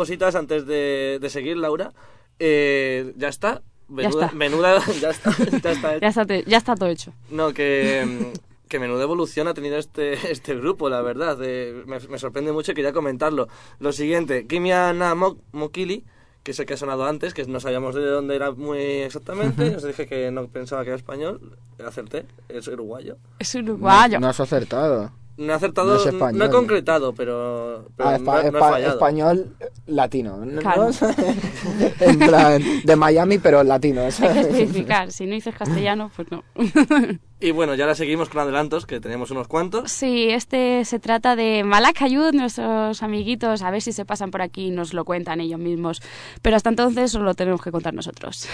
Cositas 0.00 0.34
antes 0.34 0.64
de, 0.66 1.18
de 1.20 1.28
seguir, 1.30 1.56
Laura. 1.58 1.92
Eh, 2.38 3.12
ya 3.16 3.28
está. 3.28 3.60
Menuda, 3.88 4.26
está. 4.26 4.36
menuda- 4.36 4.82
ya 5.00 5.10
está. 5.10 5.30
Ya 5.62 5.72
está. 5.72 5.98
Ya 6.00 6.08
está, 6.08 6.24
te- 6.24 6.44
ya 6.46 6.56
está 6.58 6.74
todo 6.74 6.88
hecho. 6.88 7.12
No, 7.28 7.52
que, 7.52 8.32
que 8.68 8.78
menuda 8.78 9.02
evolución 9.02 9.46
ha 9.48 9.52
tenido 9.54 9.76
este, 9.76 10.30
este 10.32 10.54
grupo, 10.54 10.88
la 10.88 11.02
verdad. 11.02 11.36
Eh, 11.42 11.82
me, 11.86 11.98
me 12.00 12.18
sorprende 12.18 12.52
mucho 12.52 12.72
y 12.72 12.74
quería 12.74 12.92
comentarlo. 12.92 13.48
Lo 13.78 13.92
siguiente, 13.92 14.46
Kimiana 14.46 15.14
Mo- 15.14 15.36
Mokili, 15.52 16.04
que 16.42 16.52
es 16.52 16.58
el 16.60 16.64
que 16.66 16.74
ha 16.74 16.76
sonado 16.78 17.04
antes, 17.04 17.34
que 17.34 17.44
no 17.44 17.60
sabíamos 17.60 17.94
de 17.94 18.06
dónde 18.06 18.36
era 18.36 18.52
muy 18.52 18.78
exactamente. 18.78 19.76
Os 19.76 19.82
dije 19.84 20.06
que 20.06 20.30
no 20.30 20.46
pensaba 20.48 20.82
que 20.84 20.88
era 20.90 20.96
español. 20.96 21.58
Acerté, 21.84 22.24
es 22.48 22.66
uruguayo. 22.68 23.16
Es 23.38 23.54
uruguayo. 23.54 24.14
No, 24.20 24.26
no 24.26 24.30
has 24.30 24.40
acertado. 24.40 25.12
No 25.40 25.52
he 25.52 25.56
acertado, 25.56 25.88
No 25.88 25.96
es 25.96 26.04
no, 26.04 26.10
español. 26.12 26.42
he 26.42 26.50
concretado, 26.50 27.12
pero, 27.14 27.86
pero 27.96 28.08
Ah, 28.10 28.18
no, 28.18 28.24
espa- 28.24 28.34
no 28.34 28.40
he 28.40 28.50
espa- 28.52 28.58
fallado. 28.70 28.92
español 28.94 29.46
latino. 29.86 30.36
¿no? 30.44 30.60
Claro. 30.60 30.90
en 32.00 32.18
plan, 32.18 32.62
de 32.84 32.96
Miami, 32.96 33.38
pero 33.38 33.62
latino. 33.64 34.02
Hay 34.02 34.10
que 34.12 34.40
especificar. 34.40 35.10
Si 35.10 35.24
no 35.26 35.32
dices 35.32 35.54
castellano, 35.54 36.10
pues 36.14 36.28
no. 36.30 36.44
Y 37.42 37.52
bueno, 37.52 37.74
ya 37.74 37.84
ahora 37.84 37.94
seguimos 37.94 38.28
con 38.28 38.42
adelantos, 38.42 38.84
que 38.84 39.00
tenemos 39.00 39.30
unos 39.30 39.48
cuantos. 39.48 39.90
Sí, 39.90 40.28
este 40.28 40.84
se 40.84 40.98
trata 40.98 41.36
de 41.36 41.64
Malacayud, 41.64 42.34
nuestros 42.34 43.02
amiguitos, 43.02 43.62
a 43.62 43.70
ver 43.70 43.80
si 43.80 43.92
se 43.92 44.04
pasan 44.04 44.30
por 44.30 44.42
aquí 44.42 44.66
y 44.66 44.70
nos 44.70 44.92
lo 44.92 45.06
cuentan 45.06 45.40
ellos 45.40 45.58
mismos. 45.58 46.02
Pero 46.42 46.56
hasta 46.56 46.68
entonces 46.68 47.14
os 47.14 47.22
lo 47.22 47.32
tenemos 47.32 47.62
que 47.62 47.72
contar 47.72 47.94
nosotros. 47.94 48.46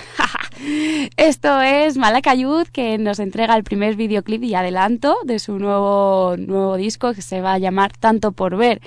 Esto 1.17 1.61
es 1.61 1.97
Malacayud, 1.97 2.69
que 2.69 2.97
nos 2.99 3.19
entrega 3.19 3.57
el 3.57 3.65
primer 3.65 3.97
videoclip 3.97 4.45
y 4.45 4.55
adelanto 4.55 5.17
de 5.25 5.41
su 5.41 5.59
nuevo, 5.59 6.37
nuevo 6.39 6.77
disco 6.77 7.13
que 7.13 7.23
se 7.23 7.41
va 7.41 7.55
a 7.55 7.59
llamar 7.59 7.91
Tanto 7.97 8.31
por 8.31 8.57
Ver. 8.57 8.81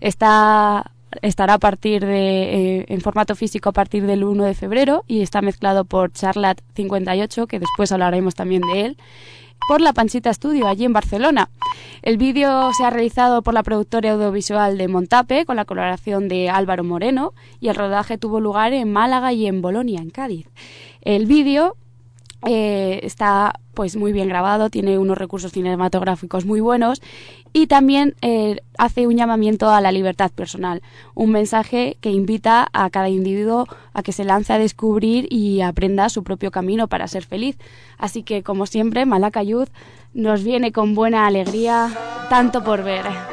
Está 0.00 0.90
estará 1.20 1.54
a 1.54 1.58
partir 1.58 2.06
de 2.06 2.78
eh, 2.78 2.84
en 2.88 3.00
formato 3.02 3.34
físico 3.34 3.68
a 3.68 3.72
partir 3.72 4.06
del 4.06 4.24
1 4.24 4.44
de 4.44 4.54
febrero 4.54 5.04
y 5.06 5.20
está 5.20 5.42
mezclado 5.42 5.84
por 5.84 6.10
Charlat 6.10 6.62
58 6.74 7.46
que 7.46 7.58
después 7.58 7.92
hablaremos 7.92 8.34
también 8.34 8.62
de 8.62 8.86
él 8.86 8.96
por 9.68 9.80
la 9.80 9.92
Panchita 9.92 10.32
Studio, 10.32 10.66
allí 10.66 10.84
en 10.84 10.92
Barcelona. 10.92 11.50
El 12.02 12.16
vídeo 12.16 12.72
se 12.76 12.84
ha 12.84 12.90
realizado 12.90 13.42
por 13.42 13.54
la 13.54 13.62
productora 13.62 14.12
audiovisual 14.12 14.76
de 14.76 14.88
Montape, 14.88 15.44
con 15.46 15.56
la 15.56 15.64
colaboración 15.64 16.28
de 16.28 16.50
Álvaro 16.50 16.84
Moreno, 16.84 17.32
y 17.60 17.68
el 17.68 17.76
rodaje 17.76 18.18
tuvo 18.18 18.40
lugar 18.40 18.72
en 18.72 18.92
Málaga 18.92 19.32
y 19.32 19.46
en 19.46 19.62
Bolonia, 19.62 20.00
en 20.00 20.10
Cádiz. 20.10 20.48
El 21.02 21.26
vídeo 21.26 21.76
eh, 22.46 23.00
está 23.02 23.60
pues 23.74 23.96
muy 23.96 24.12
bien 24.12 24.28
grabado, 24.28 24.68
tiene 24.68 24.98
unos 24.98 25.16
recursos 25.16 25.52
cinematográficos 25.52 26.44
muy 26.44 26.60
buenos 26.60 27.00
y 27.52 27.66
también 27.66 28.14
eh, 28.22 28.60
hace 28.78 29.06
un 29.06 29.16
llamamiento 29.16 29.70
a 29.70 29.80
la 29.80 29.92
libertad 29.92 30.30
personal, 30.30 30.82
un 31.14 31.30
mensaje 31.30 31.96
que 32.00 32.10
invita 32.10 32.68
a 32.72 32.90
cada 32.90 33.08
individuo 33.08 33.66
a 33.92 34.02
que 34.02 34.12
se 34.12 34.24
lance 34.24 34.52
a 34.52 34.58
descubrir 34.58 35.26
y 35.30 35.60
aprenda 35.60 36.08
su 36.08 36.22
propio 36.22 36.50
camino 36.50 36.88
para 36.88 37.08
ser 37.08 37.24
feliz. 37.24 37.58
Así 37.98 38.22
que, 38.22 38.42
como 38.42 38.66
siempre, 38.66 39.06
Malacayud 39.06 39.68
nos 40.14 40.44
viene 40.44 40.72
con 40.72 40.94
buena 40.94 41.26
alegría, 41.26 41.90
tanto 42.28 42.64
por 42.64 42.82
ver. 42.82 43.31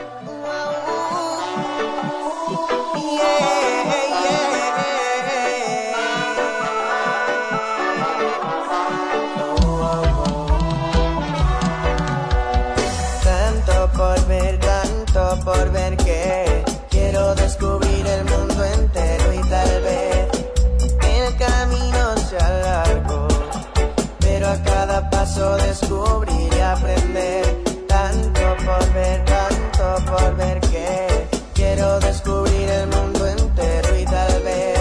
Descubrir 25.58 26.54
y 26.54 26.60
aprender. 26.60 27.64
Tanto 27.88 28.42
por 28.66 28.94
ver, 28.94 29.26
tanto 29.26 30.12
por 30.12 30.36
ver 30.36 30.60
que 30.62 31.28
quiero 31.54 32.00
descubrir 32.00 32.70
el 32.70 32.88
mundo 32.88 33.28
entero 33.28 34.00
y 34.00 34.06
tal 34.06 34.42
vez 34.44 34.80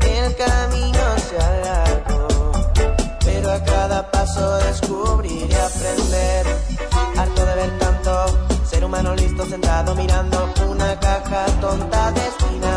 el 0.00 0.36
camino 0.36 1.02
sea 1.28 1.50
largo, 1.64 2.52
pero 3.24 3.52
a 3.52 3.62
cada 3.62 4.10
paso 4.10 4.56
descubrir 4.56 5.50
y 5.50 5.54
aprender. 5.54 6.46
Harto 7.16 7.44
de 7.46 7.54
ver 7.54 7.78
tanto 7.78 8.26
ser 8.64 8.84
humano 8.84 9.14
listo 9.14 9.46
sentado 9.46 9.94
mirando 9.94 10.52
una 10.68 10.98
caja 10.98 11.46
tonta 11.60 12.10
destinada 12.12 12.73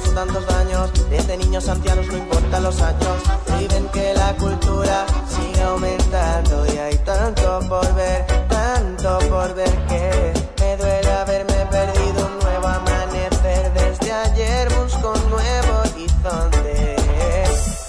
que 0.00 0.08
causó 0.08 0.14
tantos 0.14 0.46
daños. 0.46 0.90
Desde 1.10 1.36
niños 1.36 1.68
ancianos 1.68 2.06
no 2.06 2.16
importa 2.18 2.60
los 2.60 2.80
años 2.80 3.22
prohíben 3.46 3.88
que 3.88 4.14
la 4.14 4.34
cultura 4.36 5.06
siga 5.28 5.68
aumentando 5.68 6.66
y 6.72 6.78
hay 6.78 6.96
tanto 6.98 7.60
por 7.68 7.94
ver 7.94 8.26
tanto 8.48 9.18
por 9.28 9.54
ver 9.54 9.72
que 9.88 10.32
me 10.60 10.76
duele 10.76 11.10
haberme 11.10 11.66
perdido 11.70 12.26
un 12.26 12.38
nuevo 12.40 12.68
amanecer. 12.68 13.72
Desde 13.72 14.12
ayer 14.12 14.68
busco 14.74 15.12
un 15.12 15.30
nuevo 15.30 15.78
horizonte. 15.80 16.96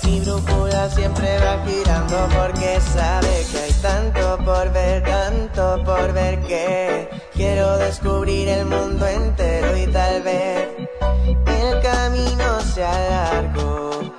Mi 0.03 0.19
brújula 0.21 0.89
siempre 0.89 1.37
va 1.39 1.63
girando 1.65 2.17
porque 2.37 2.79
sabe 2.93 3.45
que 3.51 3.57
hay 3.59 3.73
tanto 3.81 4.37
por 4.43 4.71
ver, 4.71 5.03
tanto 5.03 5.83
por 5.83 6.13
ver 6.13 6.39
que 6.41 7.09
quiero 7.33 7.77
descubrir 7.77 8.47
el 8.49 8.65
mundo 8.65 9.07
entero 9.07 9.77
y 9.77 9.87
tal 9.87 10.21
vez 10.23 10.80
camino 11.81 12.61
sea 12.61 12.93
largo, 13.09 14.13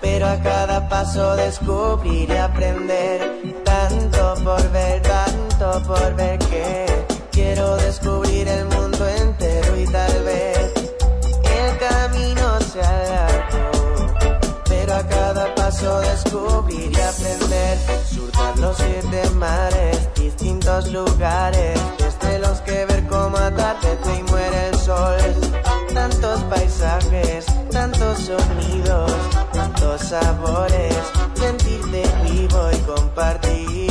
pero 0.00 0.26
a 0.26 0.36
cada 0.40 0.88
paso 0.88 1.36
descubrir 1.36 2.28
y 2.28 2.36
aprender. 2.36 3.54
Tanto 3.64 4.34
por 4.44 4.70
ver, 4.70 5.02
tanto 5.02 5.82
por 5.86 6.14
ver 6.14 6.38
que 6.38 6.86
quiero 7.30 7.76
descubrir 7.76 8.48
el 8.48 8.66
mundo 8.66 9.08
entero 9.08 9.76
y 9.76 9.86
tal 9.86 10.24
vez 10.24 10.72
el 11.44 11.78
camino 11.78 12.60
sea 12.60 13.02
largo 13.08 13.74
pero 14.84 14.96
a 14.96 15.02
cada 15.08 15.54
paso 15.54 16.00
descubrir 16.00 16.92
y 16.92 17.00
aprender, 17.00 17.78
surcar 18.06 18.58
los 18.58 18.76
siete 18.76 19.30
mares, 19.30 20.14
distintos 20.14 20.92
lugares, 20.92 21.80
desde 21.98 22.38
los 22.38 22.60
que 22.60 22.84
ver 22.84 23.06
cómo 23.06 23.36
atardece 23.38 24.18
y 24.18 24.22
muere 24.24 24.68
el 24.68 24.76
sol, 24.78 25.16
tantos 26.24 26.44
paisajes, 26.44 27.44
tantos 27.70 28.18
sonidos, 28.18 29.12
tantos 29.52 30.00
sabores, 30.00 30.96
sentirte 31.34 32.02
vivo 32.22 32.70
y 32.72 32.76
compartir. 32.78 33.90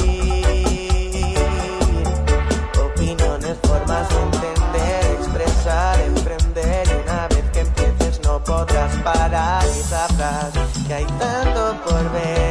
Opiniones, 2.83 3.57
formas 3.67 4.09
de 4.09 4.21
entender, 4.23 5.05
expresar, 5.19 5.99
emprender 6.01 6.87
y 6.87 7.07
una 7.07 7.27
vez 7.27 7.43
que 7.51 7.59
empieces 7.59 8.19
no 8.23 8.43
podrás 8.43 8.95
parar 9.03 9.63
y 9.67 9.81
sabrás 9.83 10.53
que 10.87 10.93
hay 10.93 11.05
tanto 11.05 11.77
por 11.85 12.11
ver, 12.13 12.42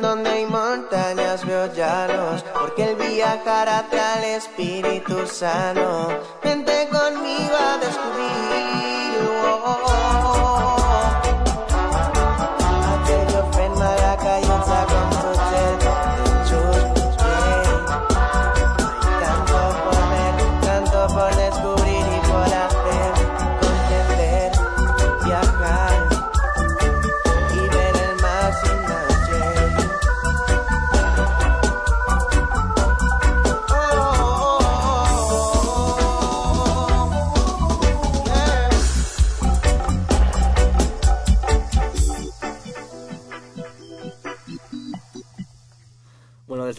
donde 0.00 0.30
hay 0.30 0.46
montañas, 0.46 1.46
veo 1.46 1.72
llanos. 1.72 2.44
Porque 2.58 2.90
el 2.90 2.96
viajar 2.96 3.68
hacia 3.68 4.18
el 4.18 4.24
espíritu 4.36 5.26
sano. 5.26 6.43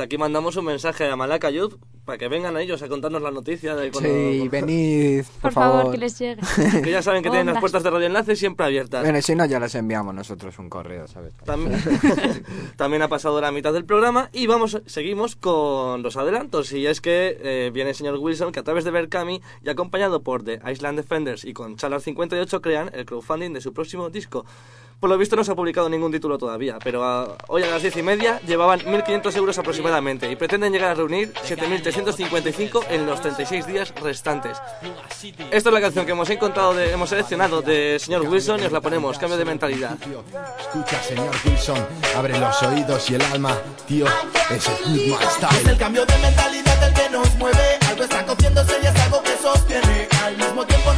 Aquí 0.06 0.18
mandamos 0.18 0.56
un 0.56 0.66
mensaje 0.66 1.10
a 1.10 1.16
Malaka 1.16 1.50
Youth 1.50 1.76
para 2.06 2.18
que 2.20 2.28
vengan 2.28 2.56
ellos 2.58 2.82
a 2.84 2.88
contarnos 2.88 3.22
la 3.22 3.32
noticia 3.32 3.76
de 3.76 3.92
cuando- 3.92 4.10
Sí, 4.10 4.48
venid, 4.52 5.24
por, 5.42 5.42
Por 5.42 5.54
favor, 5.54 5.92
que 5.92 5.98
les 5.98 6.18
llegue. 6.20 6.42
que 6.84 6.92
ya 6.92 7.02
saben 7.02 7.24
que 7.24 7.30
tienen 7.30 7.48
las 7.48 7.60
puertas 7.60 7.84
de 7.84 7.90
Radio 7.90 8.06
Enlace 8.06 8.36
siempre 8.36 8.66
abiertas. 8.66 9.02
Bueno, 9.04 9.22
si 9.22 9.36
no, 9.36 9.46
ya 9.46 9.60
les 9.60 9.74
enviamos 9.76 10.14
nosotros 10.14 10.58
un 10.60 10.70
correo, 10.70 11.08
¿sabes? 11.08 11.34
También, 11.44 11.82
también 12.78 13.02
ha 13.02 13.08
pasado 13.08 13.42
la 13.42 13.52
mitad 13.52 13.74
del 13.74 13.86
programa 13.86 14.30
y 14.34 14.46
vamos, 14.48 14.82
seguimos 14.86 15.36
con 15.36 16.04
los 16.04 16.16
adelantos. 16.16 16.72
Y 16.74 16.86
es 16.86 17.02
que 17.02 17.38
eh, 17.42 17.72
viene 17.74 17.90
el 17.92 17.96
señor 17.96 18.18
Wilson 18.18 18.52
que 18.52 18.60
a 18.60 18.64
través 18.64 18.84
de 18.84 18.92
Berkami 18.92 19.42
y 19.64 19.70
acompañado 19.70 20.22
por 20.22 20.44
The 20.44 20.62
Island 20.72 21.00
Defenders 21.00 21.44
y 21.44 21.54
con 21.54 21.76
Chalar 21.76 22.02
58 22.02 22.62
crean 22.62 22.92
el 22.94 23.06
crowdfunding 23.06 23.54
de 23.54 23.62
su 23.62 23.74
próximo 23.74 24.10
disco. 24.10 24.46
Por 25.00 25.10
lo 25.10 25.18
visto 25.18 25.36
no 25.36 25.44
se 25.44 25.52
ha 25.52 25.56
publicado 25.56 25.90
ningún 25.90 26.12
título 26.12 26.38
todavía, 26.38 26.78
pero 26.84 27.04
ah, 27.04 27.36
hoy 27.48 27.64
a 27.64 27.68
las 27.68 27.82
10 27.82 27.98
y 27.98 28.04
media 28.04 28.40
llevaban 28.48 28.80
1.500 28.80 29.36
euros 29.36 29.58
aproximadamente 29.58 30.32
y 30.32 30.36
pretenden 30.36 30.72
llegar 30.72 30.92
a 30.92 30.94
reunir 30.96 31.34
7.355 31.34 32.86
en 32.90 33.06
los 33.06 33.22
36 33.22 33.68
días 33.68 33.94
restantes. 34.02 34.58
Esta 35.52 35.70
es 35.70 35.74
la 35.74 35.82
canción 35.82 36.06
que 36.06 36.12
hemos 36.14 36.30
encontrado, 36.30 36.74
de, 36.74 36.92
hemos 36.92 37.10
seleccionado 37.10 37.62
de 37.62 37.98
señor 38.00 38.22
Wilson 38.28 38.62
y 38.62 38.66
os 38.66 38.72
la 38.72 38.82
ponemos, 38.82 39.18
cambio 39.18 39.38
de 39.38 39.46
mentalidad. 39.46 39.98
Escucha, 40.60 41.02
señor 41.04 41.36
Wilson, 41.46 41.86
abre 42.16 42.40
los 42.40 42.64
oídos 42.64 43.10
y 43.10 43.16
el 43.16 43.22
alma, 43.24 43.58
tío, 43.88 44.06
es 44.50 44.68
el 44.68 45.10
Man 45.10 45.20
Es 45.22 45.34
Style. 45.34 45.70
el 45.70 45.78
cambio 45.78 46.06
de 46.06 46.18
mentalidad 46.18 46.88
el 46.88 46.94
que 46.94 47.10
nos 47.10 47.36
mueve. 47.36 47.80
Algo 47.90 48.04
está 48.04 48.26
cociéndose 48.26 48.74
y 48.82 48.88
es 48.88 48.96
algo 49.02 49.22
que 49.22 49.36
sostiene. 49.42 50.08
Al 50.24 50.38
mismo 50.38 50.66
tiempo 50.66 50.94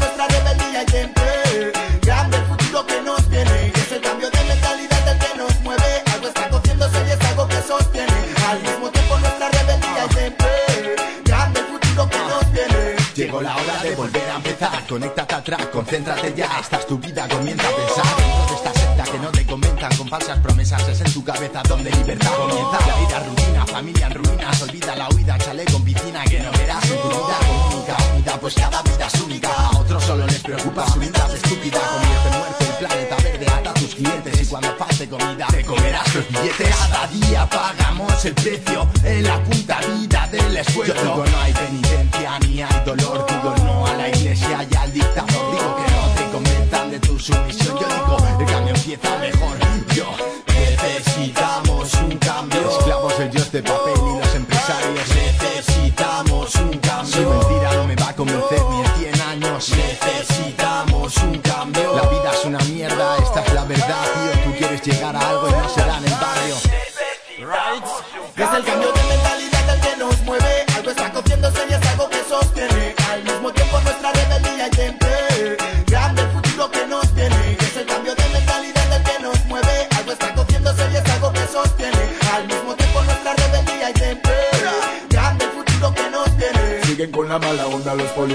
Llegó 13.18 13.42
la 13.42 13.56
hora 13.56 13.82
de 13.82 13.96
volver 13.96 14.30
a 14.30 14.36
empezar, 14.36 14.86
conéctate 14.88 15.34
atrás, 15.34 15.66
concéntrate 15.74 16.36
ya, 16.38 16.60
esta 16.62 16.78
es 16.78 16.86
tu 16.86 17.00
vida, 17.00 17.28
comienza 17.28 17.68
a 17.68 17.72
pensar. 17.72 18.06
Dentro 18.16 18.46
de 18.46 18.56
esta 18.56 18.74
secta 18.80 19.04
que 19.12 19.18
no 19.18 19.32
te 19.32 19.46
comentan 19.48 19.98
con 19.98 20.08
falsas 20.08 20.38
promesas, 20.38 20.88
es 20.88 21.02
en 21.02 21.12
tu 21.12 21.24
cabeza 21.24 21.64
donde 21.68 21.90
libertad 21.90 22.32
comienza. 22.38 22.78
La 22.88 23.00
vida 23.00 23.20
rutina, 23.22 23.66
familia 23.66 24.06
en 24.06 24.14
ruinas, 24.14 24.62
olvida 24.62 24.96
la 24.96 25.10
huida, 25.10 25.36
chale 25.40 25.66
con 25.66 25.84
piscina 25.84 26.24
que 26.26 26.40
no 26.42 26.52
verás 26.52 26.84
en 26.92 27.02
tu 27.02 27.08
vida 27.08 27.40
única, 27.74 27.98
unida, 28.14 28.38
pues 28.40 28.54
cada 28.54 28.82
vida 28.84 29.08
es 29.08 29.22
única. 29.22 29.50
A 29.52 29.80
otros 29.80 30.04
solo 30.04 30.28
les 30.28 30.44
preocupa 30.44 30.88
su 30.88 31.00
vida 31.00 31.28
estúpida, 31.34 31.80
convierte 31.80 32.30
en 32.30 32.38
muerte 32.38 32.66
el 32.66 32.86
planeta 32.86 33.17
comida 35.08 35.48
te 35.48 35.64
comerás 35.64 36.16
los 36.16 36.28
billetes. 36.28 36.76
Cada 36.76 37.08
día 37.08 37.50
pagamos 37.50 38.26
el 38.26 38.34
precio 38.34 38.88
en 39.04 39.24
la 39.24 39.44
puta 39.44 39.80
vida 39.80 40.28
del 40.32 40.58
esfuerzo. 40.58 40.94
Yo 40.94 41.02
digo 41.02 41.26
no 41.26 41.40
hay 41.40 41.54
penitencia 41.54 42.40
ni 42.40 42.62
hay 42.62 42.82
dolor, 42.86 43.26
digo 43.28 43.56
no 43.64 43.88
a 43.88 43.94
la 43.94 44.10
iglesia 44.10 44.68
y 44.70 44.76
al 44.76 44.94
dictador, 44.94 45.52
digo 45.52 45.76
que 45.78 45.92
no 45.92 46.08
te 46.16 46.32
convenzan 46.32 46.92
de 46.92 47.00
tu 47.00 47.20
sumisión. 47.20 47.78
Yo 47.80 47.88
digo 47.88 48.18
el 48.40 48.46
cambio 48.46 48.76
empieza 48.76 49.18
mejor. 49.18 49.58
Yo 49.96 50.06
necesitamos 50.48 51.94
un 51.96 52.18
cambio. 52.18 52.70
Esclavos 52.70 53.20
el 53.20 53.32
dios 53.32 53.52
de 53.52 53.64
papel 53.64 53.94
y 53.96 54.20
los 54.20 54.36
empresarios 54.36 55.08
necesitamos 55.16 56.56
un 56.56 56.78
cambio. 56.80 57.14
Su 57.14 57.30
mentira 57.30 57.74
no 57.76 57.84
me 57.86 57.96
va 57.96 58.10
a 58.10 58.16
convencer 58.16 58.62
ni 58.70 59.06
en 59.06 59.14
100 59.16 59.22
años. 59.22 59.70
Necesitamos 59.70 60.27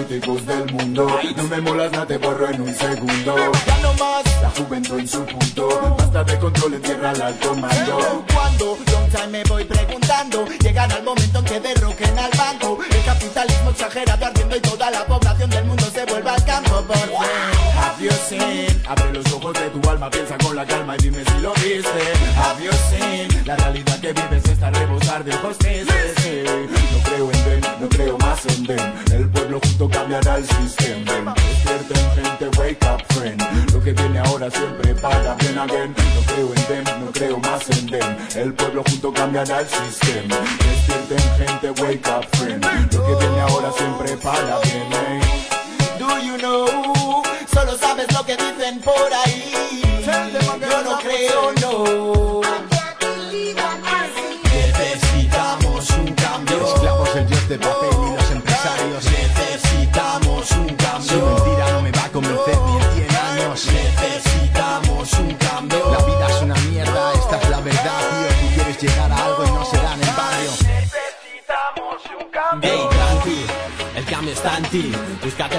políticos 0.02 0.46
del 0.46 0.72
mundo. 0.72 1.20
No 1.36 1.42
me 1.44 1.60
molas, 1.60 1.92
nada 1.92 2.06
te 2.06 2.18
borro 2.18 2.48
en 2.48 2.60
un 2.60 2.74
segundo. 2.74 3.36
Ya 3.66 3.78
no 3.78 3.92
más. 3.94 4.42
La 4.42 4.50
juventud 4.50 4.98
en 4.98 5.08
su 5.08 5.24
punto. 5.24 5.96
Basta 5.98 6.24
de 6.24 6.38
control, 6.38 6.74
encierra 6.74 7.10
al 7.10 7.38
comando. 7.38 8.24
Cuando 8.32 8.78
long 8.92 9.10
time 9.10 9.26
me 9.28 9.44
voy 9.44 9.64
preguntando 9.64 10.44
Llegará 10.60 10.96
el 10.96 11.04
momento 11.04 11.38
en 11.38 11.44
que 11.44 11.60
derroquen 11.60 12.18
al 12.18 12.30
banco 12.36 12.78
El 12.90 13.04
capitalismo 13.04 13.70
exagerado 13.70 14.26
ardiendo 14.26 14.56
y 14.56 14.60
toda 14.60 14.90
la 14.90 15.06
población 15.06 15.50
del 15.50 15.64
mundo 15.64 15.84
se 15.92 16.04
vuelva 16.06 16.34
al 16.34 16.44
campo 16.44 16.82
por 16.82 16.96
fin 16.96 18.10
seen? 18.28 18.82
Abre 18.88 19.12
los 19.12 19.32
ojos 19.32 19.52
de 19.54 19.70
tu 19.70 19.90
alma, 19.90 20.10
piensa 20.10 20.36
con 20.38 20.56
la 20.56 20.66
calma 20.66 20.96
y 21.02 21.10
El 38.82 38.84
pueblo 38.84 38.84
junto 38.90 39.12
cambiará 39.12 39.60
el 39.60 39.68
sistema. 39.68 40.36
Despierten 40.58 41.46
gente, 41.46 41.82
wake 41.82 42.08
up 42.08 42.26
friend. 42.36 42.64
Lo 42.94 43.06
que 43.06 43.14
viene 43.24 43.40
ahora 43.40 43.72
siempre 43.72 44.16
para 44.16 44.60
bien. 44.60 45.11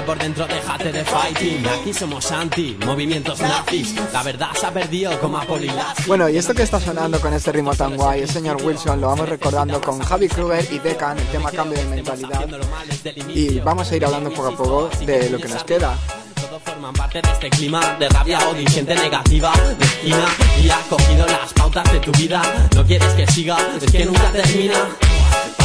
Por 0.04 0.18
dentro, 0.18 0.46
déjate 0.46 0.92
de 0.92 1.04
fighting. 1.04 1.66
Aquí 1.66 1.92
somos 1.92 2.30
anti, 2.30 2.76
movimientos 2.84 3.40
nazis. 3.40 3.94
La 4.12 4.22
verdad 4.22 4.48
se 4.54 4.66
ha 4.66 4.72
perdido 4.72 5.18
como 5.20 5.38
a 5.38 5.42
Polilas. 5.42 6.06
Bueno, 6.06 6.28
y 6.28 6.36
esto 6.36 6.54
que 6.54 6.62
está 6.62 6.80
sonando 6.80 7.20
con 7.20 7.32
este 7.32 7.52
ritmo 7.52 7.74
tan 7.74 7.96
guay, 7.96 8.22
el 8.22 8.28
señor 8.28 8.62
Wilson, 8.62 9.00
lo 9.00 9.08
vamos 9.08 9.28
recordando 9.28 9.80
con 9.80 9.98
Javi 10.00 10.28
Kruger 10.28 10.66
y 10.70 10.78
Decan, 10.78 11.18
el 11.18 11.26
tema 11.28 11.50
cambio 11.50 11.78
de 11.78 11.84
mentalidad. 11.86 12.46
Y 13.28 13.60
vamos 13.60 13.90
a 13.90 13.96
ir 13.96 14.04
hablando 14.04 14.30
poco 14.30 14.48
a 14.48 14.56
poco 14.56 14.90
de 15.04 15.30
lo 15.30 15.38
que 15.38 15.48
nos 15.48 15.64
queda. 15.64 15.96
Forman 16.64 16.94
parte 16.94 17.20
de 17.20 17.30
este 17.30 17.50
clima 17.50 17.96
de 17.98 18.08
rabia, 18.08 18.38
odio 18.48 18.62
y 18.62 18.66
gente 18.66 18.94
negativa 18.94 19.52
de 19.78 19.84
esquina 19.84 20.24
y 20.62 20.70
ha 20.70 20.80
cogido 20.88 21.26
las 21.26 21.52
pautas 21.52 21.92
de 21.92 22.00
tu 22.00 22.12
vida. 22.12 22.40
No 22.74 22.86
quieres 22.86 23.12
que 23.14 23.26
siga, 23.26 23.58
es 23.82 23.90
que 23.90 24.06
nunca 24.06 24.30
termina. 24.30 24.88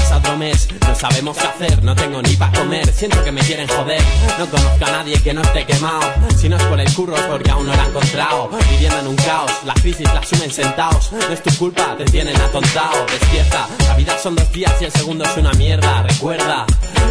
Pasa 0.09 0.21
otro 0.21 0.37
mes, 0.37 0.67
no 0.81 0.95
sabemos 0.95 1.37
qué 1.37 1.45
hacer, 1.45 1.83
no 1.83 1.93
tengo 1.93 2.19
ni 2.23 2.35
para 2.35 2.51
comer, 2.57 2.91
siento 2.91 3.23
que 3.23 3.31
me 3.31 3.41
quieren 3.41 3.67
joder. 3.67 4.01
No 4.39 4.47
conozco 4.47 4.85
a 4.85 4.91
nadie 4.91 5.21
que 5.21 5.35
no 5.35 5.43
esté 5.43 5.67
quemado. 5.67 6.01
Si 6.35 6.49
no 6.49 6.57
es 6.57 6.63
por 6.63 6.79
el 6.79 6.91
curro, 6.95 7.15
es 7.15 7.21
porque 7.25 7.51
aún 7.51 7.67
no 7.67 7.75
lo 7.75 7.79
han 7.79 7.89
encontrado. 7.89 8.49
Viviendo 8.71 8.99
en 9.01 9.07
un 9.07 9.15
caos, 9.17 9.51
la 9.65 9.75
crisis 9.75 10.11
la 10.11 10.21
asumen 10.21 10.51
sentados. 10.51 11.11
No 11.11 11.31
es 11.31 11.43
tu 11.43 11.55
culpa, 11.57 11.95
te 11.95 12.05
tienen 12.05 12.35
atontado. 12.41 13.05
Despierta, 13.05 13.67
la 13.87 13.95
vida 13.97 14.17
son 14.17 14.35
dos 14.35 14.51
días 14.51 14.73
y 14.81 14.85
el 14.85 14.91
segundo 14.91 15.25
es 15.25 15.37
una 15.37 15.51
mierda. 15.53 16.01
Recuerda 16.01 16.65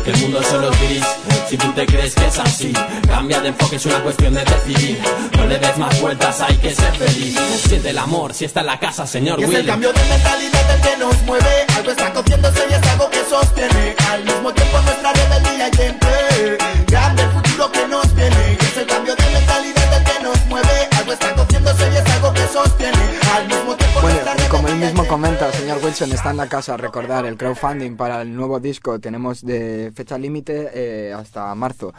que 0.05 0.11
el 0.11 0.17
mundo 0.17 0.43
solo 0.43 0.73
es 0.73 0.81
gris. 0.81 1.07
Si 1.49 1.57
tú 1.57 1.73
te 1.75 1.87
crees 1.87 2.17
que 2.17 2.27
es 2.27 2.39
así, 2.41 2.73
cambia 3.07 3.41
de 3.41 3.49
enfoque, 3.49 3.77
es 3.77 3.87
una 3.87 4.03
cuestión 4.03 4.35
de 4.35 4.45
decidir. 4.45 5.01
No 5.37 5.47
le 5.47 5.57
des 5.57 5.79
más 5.79 6.01
vueltas, 6.01 6.41
hay 6.41 6.57
que 6.57 6.75
ser 6.75 6.93
feliz. 6.97 7.39
Siente 7.69 7.91
el 7.91 7.99
amor 7.99 8.35
si 8.35 8.45
está 8.45 8.61
en 8.61 8.67
la 8.67 8.81
casa, 8.81 9.07
señor 9.07 9.39
Y 9.39 9.45
es 9.45 9.55
el 9.55 9.67
cambio 9.67 9.93
de 9.93 10.01
mentalidad 10.05 10.75
el 10.75 10.81
que 10.81 10.97
nos 10.97 11.23
mueve 11.23 11.67
Algo 11.77 11.91
está 11.91 12.13
cociéndose 12.13 12.67
y 12.69 12.73
es 12.73 12.88
algo 12.89 13.11
que 13.11 13.25
sostiene. 13.25 13.97
Al 14.11 14.25
mismo 14.25 14.53
tiempo 14.53 14.81
nuestra 14.81 15.13
rebeldía 15.13 15.69
y 15.69 15.71
temple 15.71 16.59
Grande 16.87 17.23
el 17.23 17.31
futuro 17.31 17.71
que 17.73 17.87
nos 17.89 18.15
viene 18.15 18.57
Y 18.61 18.65
es 18.65 18.77
el 18.77 18.87
cambio 18.87 19.15
de 19.15 19.31
mentalidad 19.31 19.99
el 19.99 20.05
que 20.05 20.23
nos 20.23 20.47
mueve. 20.47 20.89
Algo 20.99 21.13
está 21.13 21.35
cociéndose 21.35 21.91
y 21.93 21.97
es 21.97 22.07
algo 22.15 22.33
que 22.33 22.47
sostiene. 22.49 23.19
Al 23.35 23.47
mismo 23.47 23.75
tiempo 23.77 24.01
Bueno, 24.01 24.19
nuestra 24.25 24.47
y 24.47 24.49
como 24.49 24.69
él 24.69 24.77
mismo 24.77 25.07
comenta, 25.07 25.47
el 25.47 25.53
señor 25.53 25.79
Wilson 25.83 26.13
está 26.13 26.31
en 26.31 26.37
la 26.39 26.49
casa. 26.49 26.77
Recordar, 26.77 27.27
el 27.27 27.37
crowdfunding 27.37 27.97
para 27.97 28.23
el 28.23 28.35
nuevo 28.35 28.61
disco. 28.61 28.99
Tenemos 28.99 29.45
de 29.45 29.93
fecha 29.95 30.17
límite 30.19 30.71
eh, 30.73 31.13
hasta 31.13 31.55
marzo. 31.55 31.93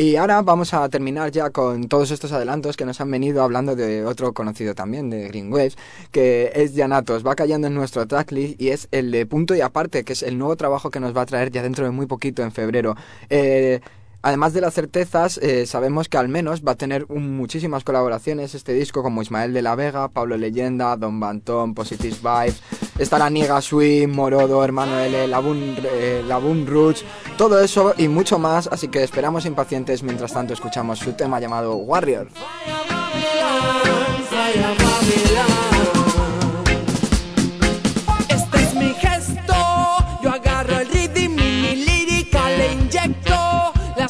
Y 0.00 0.16
ahora 0.16 0.40
vamos 0.40 0.72
a 0.72 0.88
terminar 0.88 1.30
ya 1.30 1.50
con 1.50 1.86
todos 1.86 2.10
estos 2.10 2.32
adelantos 2.32 2.78
que 2.78 2.86
nos 2.86 3.02
han 3.02 3.10
venido 3.10 3.42
hablando 3.42 3.76
de 3.76 4.02
otro 4.06 4.32
conocido 4.32 4.74
también, 4.74 5.10
de 5.10 5.28
Green 5.28 5.52
Waves, 5.52 5.76
que 6.10 6.50
es 6.54 6.74
Yanatos. 6.74 7.22
Va 7.22 7.34
cayendo 7.34 7.66
en 7.66 7.74
nuestro 7.74 8.06
tracklist 8.06 8.58
y 8.58 8.70
es 8.70 8.88
el 8.92 9.10
de 9.10 9.26
punto 9.26 9.54
y 9.54 9.60
aparte, 9.60 10.02
que 10.02 10.14
es 10.14 10.22
el 10.22 10.38
nuevo 10.38 10.56
trabajo 10.56 10.90
que 10.90 11.00
nos 11.00 11.14
va 11.14 11.20
a 11.20 11.26
traer 11.26 11.50
ya 11.50 11.62
dentro 11.62 11.84
de 11.84 11.90
muy 11.90 12.06
poquito, 12.06 12.42
en 12.42 12.50
febrero. 12.50 12.96
Eh, 13.28 13.80
Además 14.22 14.52
de 14.52 14.60
las 14.60 14.74
certezas, 14.74 15.38
eh, 15.38 15.64
sabemos 15.64 16.10
que 16.10 16.18
al 16.18 16.28
menos 16.28 16.62
va 16.62 16.72
a 16.72 16.74
tener 16.74 17.06
un, 17.08 17.38
muchísimas 17.38 17.84
colaboraciones 17.84 18.54
este 18.54 18.74
disco, 18.74 19.02
como 19.02 19.22
Ismael 19.22 19.54
de 19.54 19.62
la 19.62 19.74
Vega, 19.76 20.08
Pablo 20.08 20.36
Leyenda, 20.36 20.94
Don 20.98 21.20
Bantón, 21.20 21.72
Positive 21.72 22.16
Vibes, 22.22 22.62
estará 23.00 23.28
Niega 23.30 23.60
Swim, 23.60 24.10
Morodo, 24.10 24.62
Hermano 24.62 25.00
L, 25.00 25.26
Labun, 25.26 25.76
eh, 25.82 26.22
Rouge, 26.66 27.04
todo 27.36 27.58
eso 27.60 27.94
y 27.96 28.08
mucho 28.08 28.38
más, 28.38 28.68
así 28.70 28.88
que 28.88 29.02
esperamos 29.02 29.46
impacientes 29.46 30.02
mientras 30.02 30.32
tanto 30.32 30.54
escuchamos 30.54 30.98
su 30.98 31.12
tema 31.14 31.40
llamado 31.40 31.74
Warrior. 31.76 32.28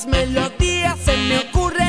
Melodías 0.07 0.99
se 1.05 1.16
me 1.16 1.38
ocurren. 1.38 1.79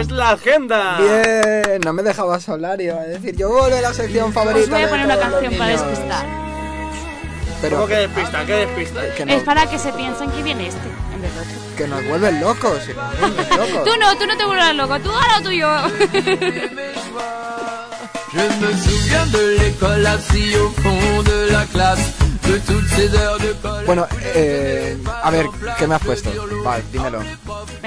Es 0.00 0.10
la 0.10 0.30
agenda. 0.30 0.98
Bien, 0.98 1.80
no 1.84 1.92
me 1.92 2.02
dejabas 2.02 2.48
hablar, 2.48 2.80
iba 2.80 2.96
a 3.00 3.04
decir, 3.04 3.36
yo 3.36 3.48
vuelvo 3.50 3.76
a 3.76 3.80
la 3.80 3.94
sección 3.94 4.32
favorita. 4.32 4.64
Os 4.64 4.70
voy 4.70 4.82
a 4.82 4.88
poner 4.88 5.06
una 5.06 5.18
canción 5.18 5.54
para 5.54 5.70
despistar. 5.70 6.26
Pero 7.60 7.76
¿Cómo 7.76 7.88
que 7.88 7.94
despista? 7.96 8.46
¿Qué 8.46 8.52
despista? 8.54 9.14
que, 9.14 9.26
no- 9.26 9.32
Es 9.34 9.42
para 9.42 9.66
que 9.68 9.78
se 9.78 9.92
piensen 9.92 10.30
que 10.30 10.42
viene 10.42 10.68
este, 10.68 10.80
en 11.14 11.20
vez 11.22 11.34
de 11.34 11.40
otro. 11.40 11.76
que 11.76 11.86
nos 11.86 12.04
vuelven 12.08 12.40
locos. 12.40 12.78
que 12.86 12.94
nos 12.94 13.20
vuelven 13.20 13.48
locos. 13.70 13.84
Tú 13.84 13.90
no, 14.00 14.16
tú 14.16 14.26
no 14.26 14.36
te 14.38 14.44
vuelvas 14.46 14.74
loco, 14.74 14.98
tú 15.00 15.10
ahora 15.10 15.38
lo 15.38 15.44
tuyo. 15.44 15.68
Je 18.32 18.38
me 18.38 18.72
souviens 18.78 19.26
de 19.32 19.56
l'école 19.58 20.06
assis 20.06 20.54
au 20.54 20.70
fond 20.82 21.22
de 21.24 21.50
la 21.50 21.64
classe, 21.66 22.12
de 22.46 22.60
toutes 22.60 22.88
ces 22.90 23.12
heures 23.12 23.38
de 23.42 23.52
colle. 23.60 23.84
Bueno, 23.86 24.06
eh, 24.36 24.96
a 25.24 25.30
ver, 25.32 25.46
¿qué 25.78 25.86
me 25.88 25.96
has 25.96 26.00
puesto? 26.02 26.30
Vale, 26.64 26.84
dímelo. 26.92 27.18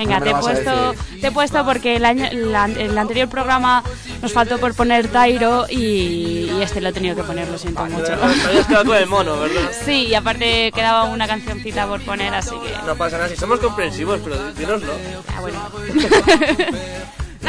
Venga, 0.06 0.22
te 0.22 0.30
he 0.30 0.36
puesto, 0.36 0.96
te 1.22 1.28
he 1.28 1.32
puesto 1.32 1.66
porque 1.66 1.96
el 1.96 2.06
año, 2.06 2.28
la- 2.32 2.66
el 2.66 2.98
anterior 2.98 3.30
programa 3.30 3.84
nos 4.22 4.32
faltó 4.34 4.58
por 4.60 4.74
poner 4.76 5.08
Tairo 5.08 5.66
y, 5.70 6.50
y 6.52 6.60
este 6.62 6.82
lo 6.82 6.90
he 6.90 6.94
tenido 6.94 7.16
que 7.16 7.24
poner, 7.24 7.48
lo 7.48 7.58
siento 7.58 7.86
mucho. 7.86 8.06
Te 8.06 8.14
habías 8.14 8.68
quedado 8.68 8.86
con 8.86 8.98
el 8.98 9.08
mono, 9.08 9.40
¿verdad? 9.40 9.62
Sí, 9.86 10.08
y 10.08 10.16
aparte 10.16 10.72
quedaba 10.74 11.06
una 11.06 11.28
cancioncita 11.28 11.88
por 11.88 12.02
poner, 12.02 12.34
así 12.34 12.52
que... 12.52 12.74
No 12.86 12.96
pasa 12.96 13.18
nada, 13.18 13.30
si 13.30 13.36
somos 13.36 13.60
comprensivos, 13.60 14.20
pero 14.24 14.36
dínoslo. 14.54 14.94
Ah, 15.36 15.42
bueno. 15.42 15.60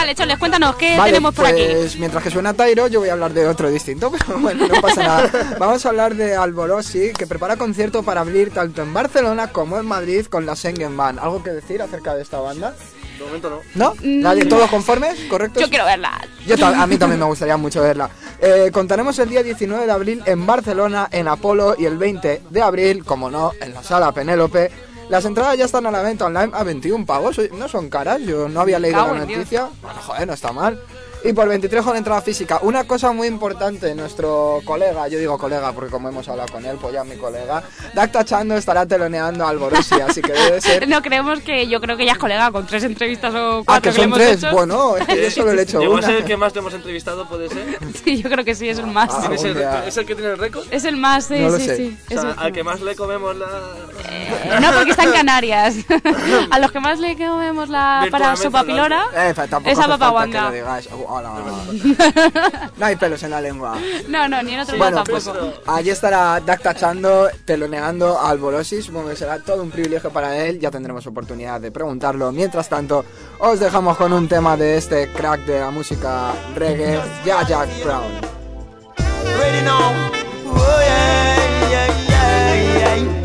Dale, 0.05 0.17
Choles, 0.17 0.37
cuéntanos, 0.37 0.77
¿qué 0.77 0.99
Vale, 0.99 1.13
tenemos 1.13 1.35
por 1.35 1.47
aquí? 1.47 1.63
pues 1.67 1.97
mientras 1.97 2.23
que 2.23 2.29
suena 2.31 2.53
Tairo, 2.53 2.89
yo 2.89 3.01
voy 3.01 3.09
a 3.09 3.15
hablar 3.15 3.33
de 3.33 3.47
otro 3.47 3.71
distinto, 3.71 4.13
pero 4.27 4.39
bueno, 4.39 4.69
no 4.69 4.79
pasa 4.83 5.03
nada. 5.03 5.57
Vamos 5.59 5.87
a 5.87 5.89
hablar 5.89 6.15
de 6.15 6.37
Alborosi, 6.37 7.15
que 7.15 7.27
prepara 7.27 7.57
concierto 7.57 8.03
para 8.03 8.21
abrir 8.21 8.51
tanto 8.51 8.83
en 8.83 8.93
Barcelona 8.93 9.51
como 9.51 9.79
en 9.79 9.87
Madrid 9.87 10.27
con 10.27 10.45
la 10.45 10.57
Schengen 10.57 10.95
Band. 10.95 11.21
¿Algo 11.21 11.43
que 11.43 11.53
decir 11.53 11.81
acerca 11.81 12.15
de 12.15 12.21
esta 12.21 12.39
banda? 12.39 12.75
De 13.19 13.25
momento 13.25 13.49
no. 13.49 13.61
¿No? 13.75 13.95
¿Nadie? 14.03 14.45
¿Todos 14.45 14.69
conformes? 14.69 15.19
¿Correcto? 15.31 15.59
Yo 15.59 15.71
quiero 15.71 15.87
verla. 15.87 16.21
Yo 16.47 16.55
a 16.67 16.87
mí 16.87 16.99
también 16.99 17.21
me 17.21 17.25
gustaría 17.25 17.57
mucho 17.57 17.81
verla. 17.81 18.11
Eh, 18.43 18.69
contaremos 18.75 19.19
el 19.21 19.31
día 19.31 19.43
19 19.43 19.87
de 19.87 19.93
abril 19.93 20.23
en 20.27 20.45
Barcelona, 20.45 21.09
en 21.13 21.29
Apolo, 21.29 21.77
y 21.79 21.87
el 21.87 21.97
20 21.97 22.43
de 22.51 22.61
abril, 22.63 23.07
como 23.07 23.31
no, 23.31 23.53
en 23.59 23.73
la 23.73 23.83
sala 23.83 24.13
Penélope. 24.13 24.71
Las 25.09 25.25
entradas 25.25 25.57
ya 25.59 25.65
están 25.67 25.87
a 25.87 25.91
la 25.91 26.03
venta 26.03 26.27
online 26.27 26.51
a 26.55 26.65
21 26.65 27.05
pavos, 27.07 27.39
no 27.53 27.69
son 27.69 27.91
caras, 27.91 28.21
yo 28.23 28.49
no 28.49 28.61
había 28.61 28.79
leído 28.79 29.07
la 29.15 29.25
Dios. 29.25 29.39
noticia. 29.39 29.69
Bueno, 29.83 30.01
joder, 30.01 30.27
no 30.27 30.33
está 30.33 30.53
mal. 30.53 30.81
Y 31.25 31.33
por 31.33 31.49
23 31.49 31.83
con 31.83 31.97
entrada 31.97 32.20
física. 32.20 32.59
Una 32.62 32.85
cosa 32.85 33.11
muy 33.12 33.27
importante, 33.29 33.95
nuestro 33.95 34.61
colega, 34.64 35.09
yo 35.09 35.18
digo 35.18 35.39
colega 35.39 35.72
porque 35.72 35.91
como 35.91 36.09
hemos 36.11 36.29
hablado 36.29 36.53
con 36.53 36.64
él, 36.66 36.77
pues 36.79 36.93
ya 36.93 37.03
mi 37.03 37.16
colega, 37.16 37.62
Dacta 37.95 38.25
Chando 38.27 38.55
estará 38.57 38.85
teloneando 38.85 39.47
a 39.47 39.49
Alborosi, 39.49 39.95
así 40.03 40.20
que 40.20 40.33
debe 40.33 40.61
ser... 40.61 40.87
No 40.95 41.01
creemos 41.01 41.41
que 41.41 41.66
yo 41.66 41.81
creo 41.81 41.97
que 41.97 42.05
ya 42.05 42.12
es 42.12 42.18
colega 42.18 42.53
con 42.53 42.66
tres 42.66 42.85
entrevistas 42.85 43.35
o 43.35 43.61
Ah, 43.61 43.62
cuatro 43.64 43.83
que 43.83 43.89
le 43.89 43.95
son 43.95 44.05
hemos 44.05 44.18
tres, 44.18 44.43
hecho. 44.45 44.53
bueno, 44.53 44.97
es 44.99 45.07
que 45.07 45.22
yo 45.25 45.31
solo 45.31 45.53
le 45.55 45.61
he 45.61 45.64
hecho 45.64 45.81
¿Llegó 45.81 45.95
a 45.95 45.99
una. 45.99 46.07
ser 46.07 46.16
el 46.16 46.25
que 46.25 46.37
más 46.37 46.53
te 46.53 46.59
hemos 46.59 46.75
entrevistado, 46.75 47.27
puede 47.27 47.49
ser? 47.49 47.79
Sí, 48.05 48.20
yo 48.22 48.29
creo 48.29 48.45
que 48.45 48.55
sí, 48.55 48.68
es 48.68 48.79
el 48.79 48.87
más. 48.89 49.09
Ah, 49.11 49.20
¿Tienes 49.22 49.45
el-. 49.45 49.57
¿Es 49.87 49.97
el 49.97 50.05
que 50.05 50.14
tiene 50.14 50.33
el 50.33 50.39
récord? 50.39 50.66
Es 50.70 50.85
el 50.85 50.97
más, 50.99 51.25
sí, 51.25 51.39
No 51.39 51.49
lo 51.49 51.57
sí, 51.59 51.64
sé. 51.66 51.77
sí. 51.79 51.99
O 52.11 52.14
es 52.14 52.20
sea, 52.20 52.31
el- 52.33 52.39
al 52.39 52.53
que 52.53 52.62
más 52.62 52.83
le 52.83 52.95
comemos 52.97 53.35
la... 53.35 53.47
Eh, 54.11 54.59
no, 54.61 54.72
porque 54.72 54.91
está 54.91 55.05
en 55.05 55.12
Canarias. 55.12 55.75
A 56.51 56.59
los 56.59 56.70
que 56.70 56.81
más 56.81 56.99
le 57.01 57.16
comemos 57.16 57.70
la 57.70 58.07
para 58.11 58.37
sopa 58.37 58.62
pilora, 58.64 59.07
Eh, 59.16 59.33
fa- 59.33 59.47
tampoco 59.47 59.72
esa 59.72 59.83
hace 59.83 59.91
papa 59.91 60.12
falta 60.12 60.39
que 60.39 60.45
lo 60.45 60.53
digáis. 60.53 60.89
Hola. 61.17 61.31
No 62.77 62.87
hay 62.87 62.97
pelos 62.97 63.23
en 63.23 63.31
la 63.31 63.41
lengua. 63.41 63.77
No, 64.09 64.27
no, 64.29 64.43
ni 64.43 64.55
en 64.55 64.61
otro 64.61 64.77
Bueno, 64.77 64.97
lado 64.97 65.11
pues 65.11 65.25
tampoco. 65.25 65.53
allí 65.67 65.91
estará 65.91 66.41
Dacta 66.41 66.75
Chando 66.75 67.29
teloneando 67.45 68.19
al 68.21 68.39
Bolosis. 68.39 68.87
Supongo 68.87 69.11
que 69.11 69.17
será 69.17 69.39
todo 69.39 69.62
un 69.62 69.71
privilegio 69.71 70.11
para 70.11 70.37
él. 70.45 70.59
Ya 70.59 70.71
tendremos 70.71 71.07
oportunidad 71.07 71.61
de 71.61 71.71
preguntarlo. 71.71 72.33
Mientras 72.33 72.69
tanto, 72.69 73.05
os 73.39 73.61
dejamos 73.61 73.97
con 73.97 74.12
un 74.12 74.27
tema 74.29 74.57
de 74.57 74.77
este 74.77 75.09
crack 75.12 75.45
de 75.45 75.61
la 75.61 75.71
música 75.71 76.33
reggae, 76.57 77.01
Ya 77.25 77.47
Jack 77.47 77.69
Brown. 77.85 78.11
Ready 79.39 79.62
now. 79.65 79.93
Oh 80.47 80.81
yeah, 80.81 81.71
yeah, 81.71 81.87
yeah, 82.09 82.97
yeah. 82.97 83.25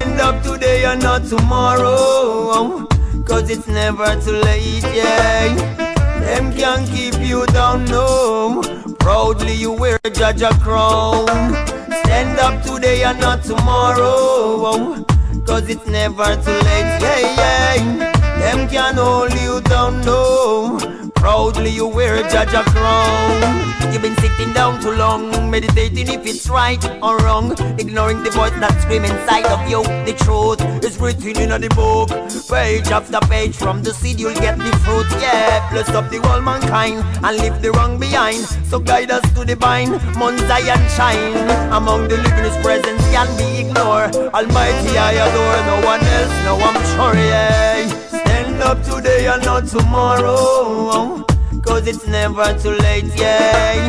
Stand 0.00 0.20
up 0.20 0.42
today 0.42 0.84
and 0.84 1.02
not 1.02 1.22
tomorrow. 1.28 2.86
Cause 3.26 3.48
it's 3.50 3.66
never 3.68 4.16
too 4.24 4.32
late, 4.32 4.82
yeah. 4.94 5.87
Them 6.28 6.52
can't 6.52 6.86
keep 6.90 7.14
you 7.20 7.46
down, 7.46 7.86
no. 7.86 8.62
Proudly 9.00 9.54
you 9.54 9.72
wear 9.72 9.98
Jaja 10.04 10.50
crown. 10.60 11.26
Stand 12.04 12.38
up 12.38 12.62
today 12.62 13.02
and 13.02 13.18
not 13.18 13.42
tomorrow. 13.42 15.02
Cause 15.46 15.68
it's 15.70 15.86
never 15.86 16.36
too 16.44 16.60
late, 16.68 16.98
yeah, 17.00 17.20
yeah. 17.38 18.12
Them 18.40 18.68
can't 18.68 18.98
hold 18.98 19.32
you 19.40 19.62
down, 19.62 20.02
no. 20.02 20.97
Proudly 21.28 21.68
you 21.68 21.86
wear 21.86 22.22
Jaja 22.22 22.64
crown. 22.72 23.92
You've 23.92 24.00
been 24.00 24.16
sitting 24.16 24.54
down 24.54 24.80
too 24.80 24.92
long, 24.92 25.50
meditating 25.50 26.08
if 26.08 26.24
it's 26.24 26.48
right 26.48 26.82
or 27.02 27.18
wrong. 27.18 27.52
Ignoring 27.78 28.22
the 28.22 28.30
voice 28.30 28.56
that 28.64 28.72
scream 28.80 29.04
inside 29.04 29.44
of 29.44 29.60
you. 29.68 29.82
The 30.08 30.16
truth 30.16 30.64
is 30.82 30.96
written 30.96 31.52
in 31.52 31.60
the 31.60 31.68
book. 31.76 32.08
Page 32.48 32.88
after 32.88 33.20
page, 33.28 33.54
from 33.54 33.82
the 33.82 33.92
seed 33.92 34.18
you'll 34.18 34.40
get 34.40 34.56
the 34.56 34.72
fruit. 34.88 35.04
Yeah, 35.20 35.68
bless 35.70 35.90
up 35.90 36.08
the 36.08 36.16
whole 36.26 36.40
mankind 36.40 37.04
and 37.22 37.36
leave 37.36 37.60
the 37.60 37.72
wrong 37.72 38.00
behind. 38.00 38.40
So 38.64 38.78
guide 38.78 39.10
us 39.10 39.20
to 39.34 39.44
the 39.44 39.54
vine, 39.54 40.00
Mount 40.16 40.40
Zion 40.48 40.80
shine. 40.96 41.36
Among 41.70 42.08
the 42.08 42.16
living, 42.16 42.44
His 42.48 42.56
presence 42.64 43.04
can 43.12 43.28
be 43.36 43.68
ignored. 43.68 44.16
Almighty 44.32 44.96
I 44.96 45.12
adore, 45.12 45.60
no 45.68 45.76
one 45.92 46.00
else, 46.00 46.34
no 46.48 46.56
I'm 46.56 46.80
sure. 46.96 47.20
Yeah, 47.20 48.17
up 48.68 48.82
today 48.82 49.26
and 49.26 49.42
not 49.46 49.66
tomorrow. 49.66 51.24
Cause 51.62 51.86
it's 51.86 52.06
never 52.06 52.46
too 52.58 52.76
late, 52.86 53.10
yeah. 53.16 53.88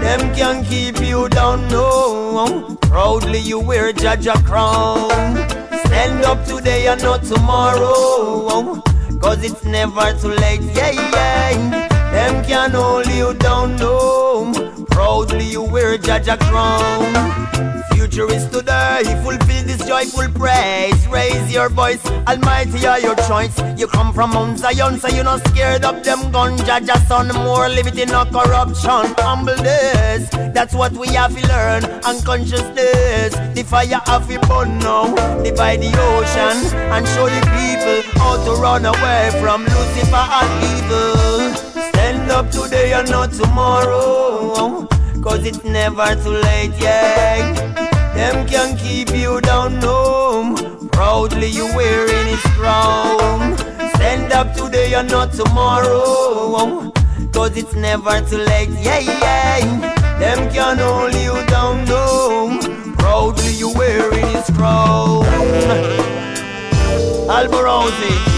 Them 0.00 0.34
can 0.34 0.64
keep 0.64 0.98
you 1.00 1.28
down, 1.28 1.68
no. 1.68 2.76
Proudly 2.82 3.38
you 3.38 3.60
wear 3.60 3.92
Jaja 3.92 4.34
crown. 4.44 5.36
Stand 5.86 6.24
up 6.24 6.44
today 6.44 6.88
and 6.88 7.00
not 7.00 7.22
tomorrow. 7.22 8.82
Cause 9.22 9.44
it's 9.44 9.64
never 9.64 10.12
too 10.20 10.34
late, 10.44 10.62
yeah, 10.74 10.90
yeah. 10.90 11.88
Them 12.10 12.44
can 12.44 12.72
hold 12.72 13.06
you 13.06 13.34
down, 13.34 13.76
no. 13.76 14.57
Proudly 15.08 15.46
you 15.46 15.62
wear 15.62 15.96
Jaja 15.96 16.38
crown. 16.38 17.14
Future 17.92 18.30
is 18.30 18.46
today, 18.50 19.00
fulfill 19.24 19.64
this 19.64 19.82
joyful 19.86 20.28
praise. 20.38 21.08
Raise 21.08 21.50
your 21.50 21.70
voice, 21.70 22.04
Almighty 22.28 22.86
are 22.86 23.00
your 23.00 23.14
choice. 23.26 23.58
You 23.78 23.86
come 23.86 24.12
from 24.12 24.34
Mount 24.34 24.58
Zion, 24.58 25.00
so 25.00 25.08
you're 25.08 25.24
not 25.24 25.40
scared 25.48 25.86
of 25.86 26.04
them 26.04 26.30
gun. 26.30 26.58
Jaja 26.58 26.98
son, 27.08 27.28
more 27.42 27.70
liberty, 27.70 28.04
no 28.04 28.26
corruption. 28.26 29.14
Humbleness, 29.16 30.28
that's 30.52 30.74
what 30.74 30.92
we 30.92 31.08
have 31.16 31.34
to 31.34 31.48
learn. 31.48 31.84
Unconsciousness, 32.04 33.32
the 33.56 33.64
fire 33.66 34.02
have 34.04 34.28
to 34.28 34.38
burn 34.40 34.78
now. 34.80 35.06
Divide 35.42 35.80
the 35.80 35.88
ocean 35.88 36.58
and 36.92 37.08
show 37.08 37.24
the 37.24 37.40
people 37.56 38.20
how 38.20 38.36
to 38.44 38.60
run 38.60 38.84
away 38.84 39.30
from 39.40 39.64
Lucifer 39.64 40.26
and 40.38 40.52
evil. 40.68 41.54
Stand 41.88 42.30
up 42.30 42.50
today 42.50 42.92
and 42.92 43.08
not 43.08 43.32
tomorrow. 43.32 44.86
Cause 45.22 45.44
it's 45.44 45.64
never 45.64 46.14
too 46.22 46.30
late, 46.30 46.72
yeah. 46.78 47.52
Them 48.14 48.46
can 48.46 48.76
keep 48.76 49.10
you 49.10 49.40
down, 49.40 49.80
no. 49.80 50.54
Proudly 50.92 51.48
you 51.48 51.66
wearing 51.74 52.26
his 52.26 52.42
crown. 52.56 53.56
Stand 53.96 54.32
up 54.32 54.54
today 54.54 54.94
and 54.94 55.10
not 55.10 55.32
tomorrow. 55.32 56.92
Cause 57.32 57.56
it's 57.56 57.74
never 57.74 58.20
too 58.22 58.38
late, 58.38 58.70
yeah, 58.80 59.00
yeah. 59.00 60.18
Them 60.18 60.50
can 60.52 60.78
hold 60.78 61.14
you 61.14 61.46
down, 61.46 61.84
no. 61.84 62.58
Proudly 62.98 63.52
you 63.52 63.72
wearing 63.74 64.26
his 64.28 64.46
crown. 64.56 65.24
Alborosi. 67.28 68.37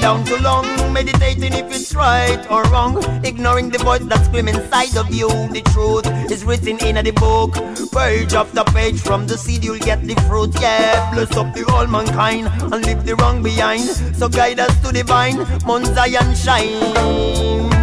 Down 0.00 0.24
too 0.24 0.36
long, 0.38 0.64
meditating 0.92 1.52
if 1.52 1.70
it's 1.70 1.94
right 1.94 2.40
or 2.50 2.62
wrong. 2.64 3.02
Ignoring 3.24 3.70
the 3.70 3.78
voice 3.78 4.00
that 4.02 4.24
scream 4.24 4.48
inside 4.48 4.96
of 4.96 5.12
you. 5.14 5.28
The 5.28 5.62
truth 5.72 6.06
is 6.30 6.44
written 6.44 6.78
in 6.84 7.04
the 7.04 7.12
book. 7.12 7.54
Page 7.92 8.34
after 8.34 8.64
page, 8.72 9.00
from 9.00 9.26
the 9.26 9.36
seed 9.36 9.64
you'll 9.64 9.78
get 9.78 10.02
the 10.06 10.14
fruit. 10.26 10.54
Yeah, 10.60 11.12
bless 11.12 11.36
up 11.36 11.54
the 11.54 11.64
whole 11.68 11.86
mankind 11.86 12.48
and 12.72 12.84
leave 12.84 13.04
the 13.04 13.14
wrong 13.16 13.42
behind. 13.42 13.82
So 14.16 14.28
guide 14.28 14.60
us 14.60 14.74
to 14.82 14.92
the 14.92 15.04
vine, 15.04 15.38
Mount 15.66 15.86
Zion 15.86 16.34
shine. 16.34 16.70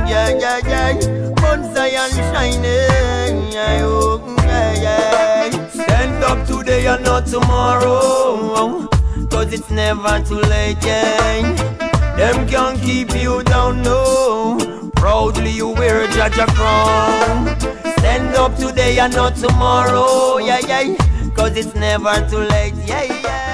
Yeah, 0.08 0.30
yeah, 0.38 0.60
yeah. 0.66 1.34
Mount 1.42 1.76
Zion. 1.76 2.12
Yeah, 2.16 3.84
yeah, 4.42 4.74
yeah. 4.82 5.68
Stand 5.70 6.24
up 6.24 6.48
today 6.48 6.88
and 6.88 7.04
not 7.04 7.28
tomorrow. 7.28 8.88
Cause 9.30 9.54
it's 9.54 9.70
never 9.70 10.24
too 10.24 10.40
late, 10.40 10.78
yeah. 10.84 11.77
Them 12.18 12.48
can 12.48 12.80
keep 12.80 13.14
you 13.16 13.44
down, 13.44 13.82
no. 13.84 14.58
Proudly 14.96 15.52
you 15.52 15.70
wear 15.70 16.08
Jaja 16.08 16.48
crown. 16.56 17.48
Stand 18.00 18.36
up 18.36 18.56
today 18.58 18.98
and 19.00 19.14
not 19.16 19.36
tomorrow. 19.36 20.38
Yeah, 20.40 20.60
yeah. 20.68 20.96
Cause 21.36 21.56
it's 21.56 21.76
never 21.76 22.14
too 22.30 22.40
late. 22.40 22.74
Yeah, 22.86 23.04
yeah. 23.04 23.48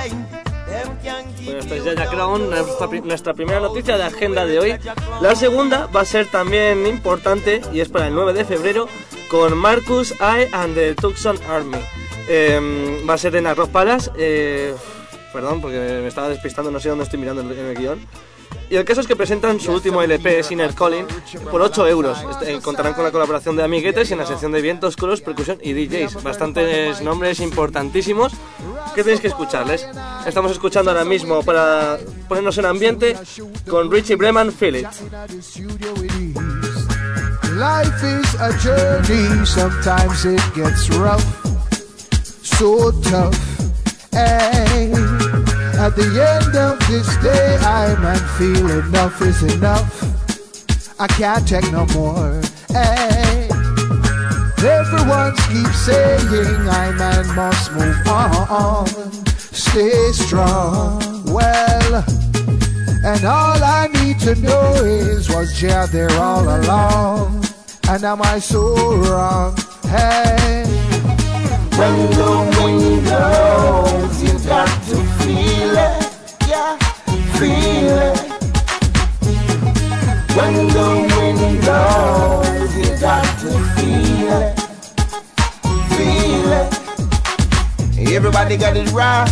Bueno, 1.43 1.59
esto 1.59 1.75
es 1.75 1.83
Yaya 1.83 2.07
Crown, 2.07 2.49
nuestra, 2.49 2.87
nuestra 3.03 3.33
primera 3.33 3.59
noticia 3.59 3.97
de 3.97 4.03
agenda 4.03 4.45
de 4.45 4.59
hoy. 4.59 4.75
La 5.21 5.35
segunda 5.35 5.87
va 5.87 6.01
a 6.01 6.05
ser 6.05 6.27
también 6.27 6.87
importante 6.87 7.61
y 7.73 7.81
es 7.81 7.89
para 7.89 8.07
el 8.07 8.15
9 8.15 8.31
de 8.31 8.45
febrero 8.45 8.87
con 9.29 9.57
Marcus 9.57 10.11
I 10.13 10.47
and 10.53 10.73
the 10.73 10.95
Tucson 10.95 11.37
Army. 11.49 11.77
Eh, 12.29 13.03
va 13.07 13.15
a 13.15 13.17
ser 13.17 13.35
en 13.35 13.47
Arroz 13.47 13.69
Palas. 13.69 14.09
eh, 14.17 14.73
perdón, 15.33 15.59
porque 15.59 15.77
me 16.01 16.07
estaba 16.07 16.29
despistando, 16.29 16.71
no 16.71 16.79
sé 16.79 16.87
dónde 16.89 17.03
estoy 17.03 17.19
mirando 17.19 17.41
en 17.41 17.49
el 17.51 17.75
guion. 17.77 18.07
Y 18.69 18.75
el 18.75 18.85
caso 18.85 19.01
es 19.01 19.07
que 19.07 19.15
presentan 19.15 19.59
su 19.59 19.71
último 19.71 20.01
LP, 20.01 20.43
Sinner 20.43 20.73
Calling, 20.73 21.05
por 21.51 21.61
8 21.61 21.87
euros. 21.87 22.17
Eh, 22.41 22.59
contarán 22.61 22.93
con 22.93 23.03
la 23.03 23.11
colaboración 23.11 23.55
de 23.55 23.63
amiguetes 23.63 24.09
y 24.09 24.13
en 24.13 24.19
la 24.19 24.25
sección 24.25 24.51
de 24.51 24.61
vientos, 24.61 24.95
coros, 24.95 25.21
percusión 25.21 25.59
y 25.61 25.73
DJs. 25.73 26.23
Bastantes 26.23 27.01
nombres 27.01 27.39
importantísimos 27.39 28.33
que 28.95 29.03
tenéis 29.03 29.21
que 29.21 29.27
escucharles. 29.27 29.87
Estamos 30.25 30.51
escuchando 30.51 30.91
ahora 30.91 31.05
mismo 31.05 31.43
para 31.43 31.99
ponernos 32.27 32.57
en 32.57 32.65
ambiente 32.65 33.15
con 33.69 33.91
Richie 33.91 34.15
Breman, 34.15 34.51
Feel 34.51 34.77
It. 34.77 34.87
Life 37.55 38.03
is 38.03 38.35
a 38.39 38.51
journey, 38.57 39.45
sometimes 39.45 40.25
it 40.25 40.41
gets 40.55 40.89
rough, 40.89 41.23
so 42.41 42.91
tough. 43.03 43.37
Hey, 44.11 44.91
at 45.83 45.97
the 45.97 46.03
end 46.03 46.55
of 46.55 46.79
this 46.87 47.09
day, 47.17 47.57
I 47.57 47.93
man 47.99 48.23
feel 48.37 48.71
enough 48.71 49.21
is 49.21 49.43
enough. 49.55 49.91
I 50.97 51.07
can't 51.07 51.45
take 51.45 51.69
no 51.73 51.85
more. 51.87 52.41
Hey, 52.69 53.49
everyone 54.63 55.35
keeps 55.49 55.79
saying 55.85 56.69
I 56.69 56.91
man 56.97 57.35
must 57.35 57.73
move 57.73 58.07
on, 58.07 58.87
stay 59.35 60.11
strong. 60.13 61.01
Well. 61.25 62.05
And 63.05 63.25
all 63.25 63.61
I 63.61 63.89
need 63.99 64.19
to 64.21 64.35
know 64.35 64.75
is 64.75 65.27
was 65.29 65.51
Jah 65.59 65.87
there 65.91 66.11
all 66.11 66.45
along? 66.61 67.43
And 67.89 68.05
am 68.05 68.21
I 68.21 68.39
so 68.39 68.63
wrong? 69.03 69.57
Hey, 69.83 70.63
When 71.75 71.97
the 72.17 72.31
wind 72.63 73.03
blows, 73.03 74.23
you 74.23 74.39
got 74.47 74.83
to. 74.87 74.95
Yeah, 74.95 75.02
feel 77.37 77.97
it. 78.09 78.19
When 80.37 80.53
the 80.77 80.89
wind 81.15 81.61
blows, 81.61 82.75
you 82.75 82.89
got 82.99 83.25
to 83.41 83.51
feel 83.75 84.31
it. 84.41 84.59
Feel 85.95 86.51
it. 86.61 88.13
Everybody 88.13 88.57
got 88.57 88.77
it 88.77 88.91
right. 88.91 89.29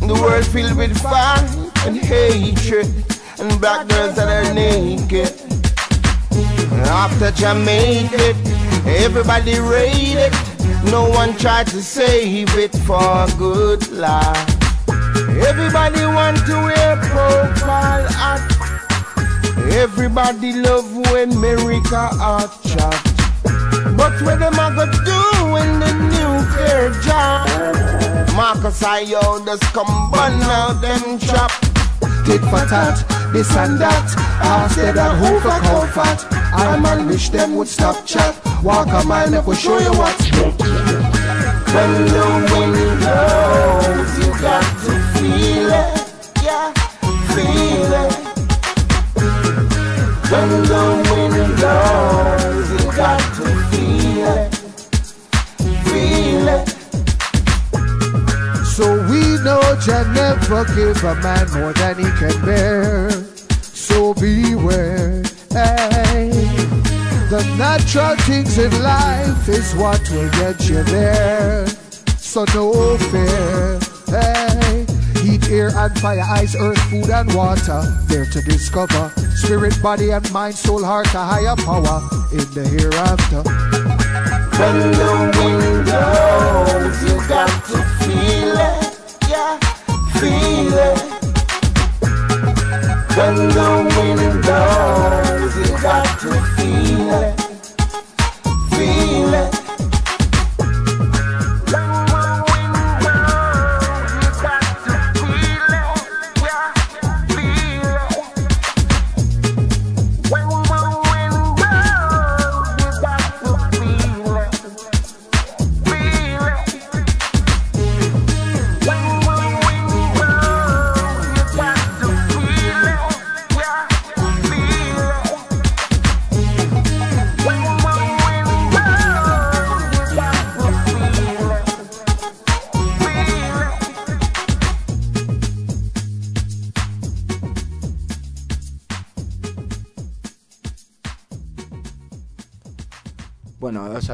The 0.00 0.14
world 0.14 0.46
filled 0.46 0.76
with 0.76 0.96
fire 1.02 1.44
and 1.86 1.96
hatred, 1.96 2.86
and 3.38 3.60
black 3.60 3.88
girls 3.88 4.16
that 4.16 4.28
are 4.28 4.54
naked. 4.54 5.32
After 6.88 7.30
Jamaica, 7.32 8.34
everybody 8.86 9.58
raided. 9.60 10.32
No 10.90 11.08
one 11.10 11.36
tried 11.36 11.66
to 11.68 11.82
save 11.82 12.56
it 12.56 12.74
for 12.86 13.26
good 13.36 13.90
life. 13.90 14.57
Everybody 15.46 16.04
want 16.04 16.38
to 16.46 16.54
wear 16.66 16.96
profile 16.96 18.06
art. 18.18 18.42
Everybody 19.72 20.52
love 20.52 20.96
when 21.12 21.32
America 21.32 22.08
are 22.20 22.48
chat. 22.66 23.08
But 23.96 24.20
what 24.22 24.38
them 24.38 24.54
a 24.54 24.74
go 24.74 24.86
do 25.04 25.20
when 25.52 25.80
the 25.80 25.92
nuclear 26.12 26.90
job? 27.02 27.46
Marcus 28.34 28.82
I 28.82 29.00
yo 29.00 29.44
just 29.44 29.62
come 29.74 30.10
burn 30.10 30.40
out 30.42 30.80
them 30.80 31.18
chop. 31.18 31.50
tit 32.24 32.40
for 32.42 32.64
tat, 32.66 32.98
this 33.32 33.54
and 33.56 33.78
that. 33.78 34.08
Instead 34.64 34.98
of 34.98 35.18
who 35.18 35.40
for 35.40 35.58
comfort, 35.66 36.26
I 36.32 36.78
man 36.80 37.06
wish 37.08 37.28
them 37.30 37.56
would 37.56 37.68
stop 37.68 38.06
chat. 38.06 38.34
Walk 38.62 38.88
a 38.88 39.06
mile, 39.06 39.42
we 39.42 39.54
show 39.54 39.78
you 39.78 39.92
what's 39.92 40.30
When 41.74 41.92
the 42.14 42.24
wind 42.50 43.00
blows, 43.00 44.18
you 44.18 44.30
got 44.40 44.77
When 50.30 50.50
the 50.62 50.84
wind 51.10 51.56
blows, 51.56 52.68
you 52.70 52.92
got 52.94 53.18
to 53.36 53.44
feel 53.70 54.28
it. 54.36 54.54
Feel 55.88 56.48
it. 56.48 56.68
So 58.66 58.84
we 59.08 59.22
know 59.42 59.62
Jah 59.80 60.04
never 60.12 60.66
give 60.74 61.02
a 61.02 61.14
man 61.22 61.50
more 61.52 61.72
than 61.72 61.96
he 61.96 62.10
can 62.18 62.44
bear. 62.44 63.10
So 63.62 64.12
beware. 64.12 65.22
Hey. 65.50 66.28
The 67.30 67.42
natural 67.56 68.16
things 68.26 68.58
in 68.58 68.82
life 68.82 69.48
is 69.48 69.74
what 69.76 70.00
will 70.10 70.30
get 70.32 70.68
you 70.68 70.82
there. 70.82 71.66
So 72.18 72.44
no 72.54 72.98
fear. 72.98 73.80
Hey. 74.08 74.87
Heat, 75.22 75.50
air, 75.50 75.70
and 75.74 75.98
fire, 75.98 76.24
ice, 76.26 76.54
earth, 76.58 76.78
food, 76.90 77.10
and 77.10 77.32
water. 77.34 77.82
There 78.06 78.24
to 78.24 78.40
discover 78.42 79.12
spirit, 79.34 79.80
body, 79.82 80.10
and 80.10 80.30
mind, 80.32 80.54
soul, 80.54 80.84
heart, 80.84 81.12
a 81.14 81.18
higher 81.18 81.56
power 81.56 82.00
in 82.32 82.46
the 82.54 82.66
hereafter. 82.68 83.42
When 84.58 84.76
the 84.92 85.10
wind 85.38 85.84
blows, 85.84 87.02
you 87.02 87.16
got 87.28 87.50
to 87.66 87.78
feel 88.04 88.56
it. 88.58 88.80
Yeah, 89.28 89.58
feel 90.18 90.74
it. 90.88 90.98
When 93.16 93.34
the 93.56 93.70
wind 93.94 94.42
blows, 94.42 95.54
you 95.56 95.82
got 95.82 96.20
to 96.20 96.30
feel 96.56 97.10
it. 97.22 97.47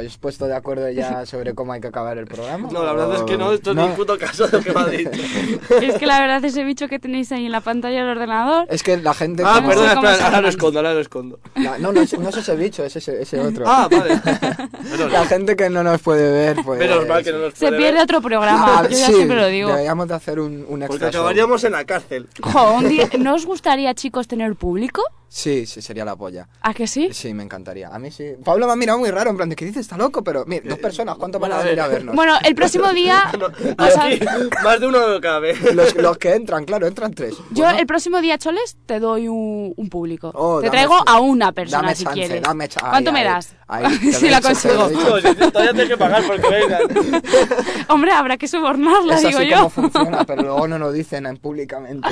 Habéis 0.05 0.19
puesto 0.19 0.47
de 0.47 0.55
acuerdo 0.55 0.91
ya 0.91 1.25
sobre 1.27 1.55
cómo 1.55 1.73
hay 1.73 1.81
que 1.81 1.89
acabar 1.89 2.19
el 2.19 2.27
programa? 2.27 2.69
No, 2.71 2.85
la 2.85 2.93
verdad 2.93 3.17
es 3.17 3.23
que 3.23 3.37
no, 3.39 3.53
esto 3.53 3.71
es 3.71 3.77
ni 3.77 3.89
puto 3.89 4.19
caso 4.19 4.47
de 4.47 4.59
lo 4.59 4.65
que 4.65 4.73
me 4.73 4.81
ha 4.81 4.87
dicho. 4.87 5.11
Es 5.83 5.95
que 5.99 6.07
la 6.07 6.21
verdad 6.21 6.45
ese 6.45 6.63
bicho 6.65 6.89
que 6.89 6.99
tenéis 6.99 7.33
ahí 7.33 7.47
en 7.47 7.53
la 7.53 7.61
pantalla 7.61 8.01
del 8.01 8.09
ordenador. 8.17 8.67
Es 8.71 8.83
que 8.83 8.97
la 8.99 9.15
gente... 9.15 9.43
Ah, 9.47 9.55
cómo 9.57 9.73
se 9.73 9.87
espera, 9.87 10.25
ahora 10.27 10.41
lo 10.41 10.49
escondo, 10.49 10.79
ahora 10.79 10.95
lo 10.95 11.01
escondo. 11.01 11.39
La- 11.57 11.79
no, 11.79 11.93
no, 11.93 12.01
es- 12.03 12.19
no 12.19 12.29
es 12.29 12.37
ese 12.37 12.57
bicho, 12.57 12.85
es 12.85 12.95
ese, 12.97 13.23
ese 13.23 13.41
otro. 13.41 13.65
Ah, 13.67 13.89
vale. 13.91 14.21
La 15.11 15.25
gente 15.27 15.57
que 15.57 15.71
no 15.71 15.83
nos 15.83 16.01
puede 16.03 16.31
ver, 16.31 16.57
pues... 16.65 16.79
Menos 16.79 17.07
mal 17.09 17.25
que 17.25 17.33
no 17.33 17.39
nos 17.39 17.55
Se 17.55 17.67
puede 17.67 17.79
pierde 17.79 17.95
ver. 17.95 18.03
otro 18.05 18.21
programa, 18.21 18.79
Ah, 18.81 18.83
yo 18.85 18.97
ya 18.97 19.07
sí, 19.07 19.15
siempre 19.15 19.37
lo 19.37 19.47
digo. 19.47 19.69
Deberíamos 19.71 20.09
de 20.09 20.15
hacer 20.15 20.39
un, 20.41 20.65
un 20.69 20.83
extra 20.83 20.87
Porque 20.89 21.05
show. 21.05 21.09
acabaríamos 21.23 21.65
en 21.65 21.73
la 21.73 21.85
cárcel. 21.85 22.29
Jo, 22.43 22.75
un 22.75 22.89
día- 22.89 23.09
¿No 23.19 23.35
os 23.35 23.47
gustaría, 23.47 23.95
chicos, 23.95 24.29
tener 24.29 24.55
público? 24.57 25.03
Sí, 25.29 25.67
sí, 25.67 25.83
sería 25.83 26.05
la 26.05 26.15
polla. 26.15 26.49
¿A 26.61 26.73
que 26.75 26.87
sí? 26.87 27.09
Sí, 27.13 27.35
me 27.35 27.43
encantaría. 27.43 27.89
A 27.89 27.99
mí 27.99 28.11
sí. 28.13 28.35
Pablo 28.45 28.67
me 28.67 28.73
ha 28.73 28.77
mirado 28.77 29.01
muy 29.01 29.11
raro, 29.11 29.31
en 29.31 29.37
plan, 29.37 29.49
¿de 29.49 29.57
qué 29.57 29.65
dices? 29.65 29.89
Está 29.95 30.05
loco, 30.05 30.25
pero... 30.25 30.45
Mira, 30.47 30.63
dos 30.65 30.79
personas, 30.79 31.17
¿cuánto 31.17 31.39
van 31.39 31.53
a 31.53 31.57
bueno, 31.57 31.69
venir 31.69 31.81
a 31.81 31.87
ver. 31.87 31.97
vernos? 31.99 32.17
Bueno, 32.17 32.35
el 32.45 32.55
próximo 32.55 32.89
día... 32.93 33.31
o 33.79 33.87
sea, 33.87 34.05
Aquí, 34.07 34.21
más 34.65 34.81
de 34.81 34.87
uno 34.89 34.99
cabe. 35.23 35.55
Los, 35.73 35.95
los 35.95 36.19
que 36.19 36.35
entran, 36.35 36.65
claro, 36.65 36.87
entran 36.87 37.15
tres. 37.15 37.35
yo 37.53 37.69
el 37.71 37.87
próximo 37.87 38.21
día, 38.21 38.37
Choles, 38.39 38.77
te 38.87 38.99
doy 38.99 39.29
un, 39.29 39.73
un 39.77 39.89
público. 39.89 40.33
Oh, 40.35 40.59
te 40.61 40.67
dame 40.67 40.79
traigo 40.79 40.97
a 41.07 41.21
una 41.21 41.53
persona, 41.53 41.83
Dame 41.83 41.95
si 41.95 42.05
chance, 42.05 42.19
quieres. 42.21 42.43
dame 42.43 42.69
cha- 42.69 42.81
¿Cuánto 42.91 43.11
ahí, 43.11 43.15
me 43.15 43.25
das? 43.25 43.55
si 44.19 44.29
la 44.31 44.41
consigo. 44.41 44.89
Todavía 44.91 45.71
tienes 45.73 45.89
que 45.89 45.97
pagar 45.97 46.23
porque 46.27 46.49
vengan. 46.49 46.83
Hombre, 47.89 48.13
habrá 48.13 48.37
que 48.37 48.49
sobornarla, 48.49 49.15
Es 49.17 49.23
digo 49.27 49.39
así 49.39 49.49
yo. 49.51 49.57
como 49.57 49.71
funciona, 49.71 50.25
pero 50.25 50.43
luego 50.43 50.69
no 50.69 50.79
lo 50.79 50.93
dicen 50.93 51.27
en 51.27 51.37
públicamente. 51.37 52.09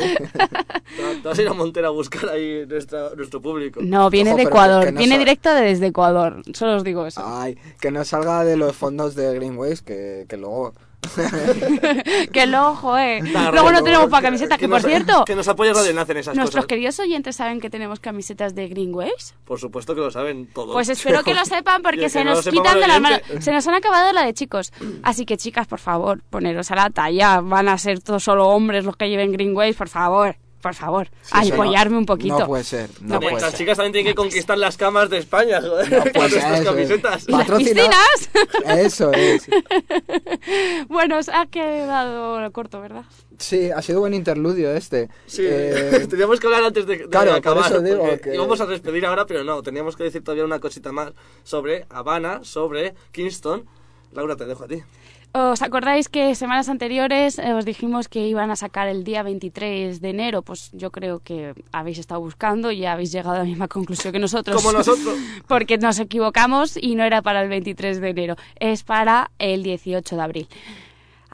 Te 1.23 1.29
vas 1.29 1.39
a 1.39 1.43
ir 1.43 1.49
a 1.49 1.53
Montera 1.53 1.89
a 1.89 1.91
buscar 1.91 2.31
ahí 2.31 2.65
nuestra, 2.67 3.11
nuestro 3.17 3.41
público. 3.41 3.81
No, 3.83 4.09
viene 4.11 4.31
Ojo, 4.31 4.37
de 4.39 4.43
Ecuador. 4.45 4.85
que 4.85 4.93
no 4.93 4.99
viene 4.99 5.15
sa- 5.15 5.19
directo 5.19 5.55
desde 5.55 5.87
Ecuador. 5.87 6.43
Solo 6.55 6.77
os 6.77 6.85
digo 6.85 7.07
eso. 7.07 7.23
Ay, 7.25 7.57
que 7.81 7.91
no 7.91 8.05
salga 8.05 8.45
de 8.45 8.57
los 8.57 8.77
fondos 8.77 9.15
de 9.15 9.35
Greenways, 9.35 9.83
que, 9.83 10.27
que 10.29 10.37
luego... 10.39 10.73
que 12.33 12.47
luego, 12.47 12.75
joder. 12.77 13.25
Nah, 13.33 13.51
Luego 13.51 13.73
no 13.73 13.83
tenemos 13.83 14.09
para 14.09 14.23
camisetas. 14.23 14.57
Que, 14.57 14.67
que 14.67 14.69
por 14.69 14.83
nos- 14.83 14.89
cierto, 14.91 15.25
Que 15.25 15.35
nos 15.35 15.49
apoya 15.49 15.73
Radio 15.73 15.91
Enlace 15.91 16.13
en 16.13 16.19
esas 16.19 16.37
nuestros 16.37 16.55
cosas. 16.65 16.69
queridos 16.69 16.99
oyentes 17.01 17.37
saben 17.37 17.61
que 17.61 17.71
tenemos 17.71 17.99
camisetas 18.01 18.55
de 18.55 18.69
Green 18.69 18.95
Waves. 18.95 19.35
Por 19.45 19.59
supuesto 19.59 19.95
que 19.95 20.01
lo 20.01 20.11
saben 20.11 20.47
todos. 20.53 20.73
Pues 20.73 20.89
espero 20.89 21.23
que 21.25 21.35
lo 21.35 21.45
sepan 21.45 21.83
porque 21.83 22.05
el 22.05 22.11
se 22.11 22.25
nos 22.25 22.47
quitan 22.47 22.79
de 22.81 22.87
las 22.87 23.01
manos. 23.01 23.21
Se 23.41 23.53
nos 23.53 23.67
han 23.67 23.75
acabado 23.75 24.13
la 24.13 24.25
de 24.25 24.33
chicos. 24.35 24.73
Así 25.03 25.25
que 25.27 25.37
chicas, 25.37 25.67
por 25.67 25.81
favor, 25.81 26.23
poneros 26.31 26.71
a 26.71 26.77
la 26.77 26.91
talla. 26.91 27.41
Van 27.41 27.69
a 27.69 27.79
ser 27.79 28.01
todos 28.01 28.23
solo 28.23 28.49
hombres 28.49 28.85
los 28.85 28.97
que 28.97 29.09
lleven 29.09 29.33
Green 29.33 29.57
Waves, 29.57 29.77
por 29.77 29.89
favor. 29.89 30.37
Por 30.63 30.75
favor, 30.75 31.09
Sí, 31.23 31.49
no- 31.49 31.55
apoyarme 31.55 31.99
un 31.99 32.07
poquito. 32.07 32.39
No 32.39 32.47
puede 32.47 32.63
ser, 32.65 32.89
no 33.01 33.19
puede 33.19 33.33
Las 33.35 33.51
ser. 33.51 33.55
chicas 33.59 33.77
también 33.77 33.93
tienen 33.93 34.13
que 34.13 34.15
conquistar 34.15 34.57
las 34.57 34.77
camas 34.77 35.11
de 35.11 35.19
España, 35.19 35.61
joder. 35.61 35.89
pues 35.91 36.13
con 36.13 36.21
nuestras 36.23 36.45
eso 36.45 36.63
es. 36.63 36.65
camisetas. 36.65 37.27
Patrocina- 37.27 37.91
Eso 38.79 39.13
es. 39.13 39.49
Bueno, 40.89 41.19
os 41.19 41.29
ha 41.29 41.47
quedado 41.47 42.51
corto, 42.53 42.81
¿verdad? 42.81 43.05
Sí, 43.39 43.71
ha 43.71 43.83
sido 43.83 44.01
buen 44.01 44.15
interludio 44.15 44.73
este. 44.73 45.09
Sí, 45.27 45.43
Eh, 45.45 46.07
teníamos 46.11 46.39
que 46.41 46.47
hablar 46.47 46.65
antes 46.65 46.87
de, 46.87 46.97
de 46.99 47.09
claro, 47.09 47.33
acabar. 47.35 47.73
porque 47.73 48.21
que- 48.23 48.35
Íbamos 48.35 48.61
a 48.61 48.67
despedir 48.67 49.05
ahora, 49.07 49.27
pero 49.27 49.43
no, 49.45 49.63
teníamos 49.63 49.97
que 49.97 50.05
decir 50.05 50.23
todavía 50.23 50.45
una 50.45 50.61
cosita 50.61 50.93
más 50.93 51.13
sobre 51.43 51.87
Habana, 51.91 52.41
sobre 52.45 52.95
Kingston. 53.11 53.67
Laura, 54.13 54.37
te 54.37 54.45
dejo 54.45 54.65
a 54.65 54.69
ti. 54.69 54.83
¿Os 55.35 55.63
acordáis 55.63 56.11
que 56.11 56.35
semanas 56.35 56.69
anteriores 56.69 57.39
eh, 57.39 57.55
os 57.55 57.65
dijimos 57.65 58.07
que 58.13 58.29
iban 58.29 58.51
a 58.51 58.57
sacar 58.57 58.87
el 58.89 59.03
día 59.03 59.23
23 59.23 60.03
de 60.03 60.11
enero? 60.11 60.43
Pues 60.43 60.69
yo 60.75 60.91
creo 60.91 61.21
que 61.21 61.55
habéis 61.73 61.99
estado 61.99 62.21
buscando 62.21 62.71
y 62.71 62.85
habéis 62.85 63.13
llegado 63.13 63.37
a 63.37 63.39
la 63.39 63.45
misma 63.45 63.67
conclusión 63.67 64.13
que 64.13 64.19
nosotros. 64.19 64.55
Como 64.55 64.77
nosotros. 64.77 65.17
Porque 65.49 65.79
nos 65.79 65.99
equivocamos 66.01 66.77
y 66.77 66.97
no 66.97 67.05
era 67.05 67.23
para 67.23 67.43
el 67.43 67.49
23 67.49 68.03
de 68.03 68.11
enero, 68.11 68.37
es 68.61 68.83
para 68.83 69.31
el 69.39 69.63
18 69.63 70.17
de 70.17 70.23
abril. 70.23 70.49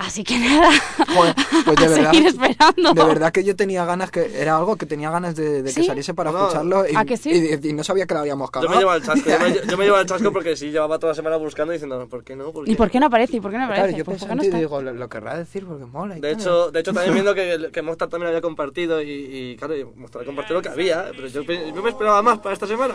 Así 0.01 0.23
que 0.23 0.39
nada, 0.39 0.71
Joder, 1.13 1.35
pues 1.65 1.77
de 1.77 1.85
a 1.87 1.89
verdad, 1.89 2.11
seguir 2.13 2.27
esperando. 2.29 2.95
de 2.95 3.05
verdad 3.05 3.33
que 3.33 3.43
yo 3.43 3.57
tenía 3.57 3.85
ganas, 3.85 4.11
que 4.13 4.31
era 4.41 4.57
algo 4.57 4.77
que 4.77 4.87
tenía 4.87 5.11
ganas 5.11 5.35
de, 5.35 5.63
de 5.63 5.73
que 5.75 5.81
¿Sí? 5.81 5.87
saliese 5.87 6.15
para 6.15 6.31
No, 6.31 6.39
escucharlo 6.47 6.89
y, 6.89 6.95
¿a 6.95 7.05
que 7.05 7.17
sí? 7.17 7.31
y- 7.31 7.69
y 7.69 7.73
no 7.73 7.83
sabía 7.83 8.07
que 8.07 8.15
lo 8.15 8.21
habíamos 8.21 8.47
Yo 8.49 8.53
cagado. 8.53 8.71
me 8.75 8.79
llevo 8.79 8.91
al 8.93 9.03
chasco, 9.03 9.29
yo 9.29 9.39
me, 9.41 9.55
yo 9.69 9.77
me 9.77 9.85
llevo 9.87 9.97
al 9.97 10.07
chasco 10.07 10.33
porque 10.33 10.57
sí, 10.57 10.71
llevaba 10.71 10.99
toda 11.01 11.11
la 11.13 11.17
semana 11.17 11.37
buscando 11.37 11.73
y 11.73 11.77
diciendo, 11.77 12.07
¿por 12.09 12.23
qué 12.23 12.37
no? 12.37 12.53
¿Por 12.53 12.69
¿Y 12.69 12.77
por 12.77 12.91
qué 12.91 13.01
no 13.01 13.07
aparece? 13.07 13.37
¿Y 13.37 13.41
por 13.41 13.51
qué 13.51 13.59
no 13.59 13.67
Claro, 13.67 13.81
aparece? 13.83 13.99
yo 13.99 14.05
Pues 14.05 14.19
pensé 14.21 14.27
porque 14.27 14.33
en 14.33 14.37
no 14.37 14.41
ti 14.43 14.47
y 14.47 14.49
está. 14.51 14.59
digo, 14.59 14.83
lo, 14.83 14.93
lo 14.93 15.09
querrá 15.09 15.37
decir 15.37 15.67
porque 15.67 15.85
mola. 15.85 16.17
y 16.17 16.21
De 16.21 16.31
tal. 16.33 16.41
hecho, 16.41 16.71
de 16.71 16.81
hecho, 16.81 16.93
también 16.93 17.15
viendo 17.15 17.35
que, 17.35 17.71
que 17.73 17.83
Mostar 17.83 18.09
también 18.09 18.29
había 18.29 18.41
compartido 18.41 19.03
y, 19.03 19.11
y, 19.11 19.57
claro, 19.57 19.77
y 19.77 19.85
Mostar 19.85 20.25
compartió 20.25 20.55
lo 20.55 20.63
que 20.63 20.69
había, 20.69 21.07
pero 21.17 21.27
yo, 21.27 21.43
me 21.83 21.91
esperaba 21.91 22.23
más 22.23 22.39
para 22.39 22.53
esta 22.53 22.67
semana. 22.69 22.95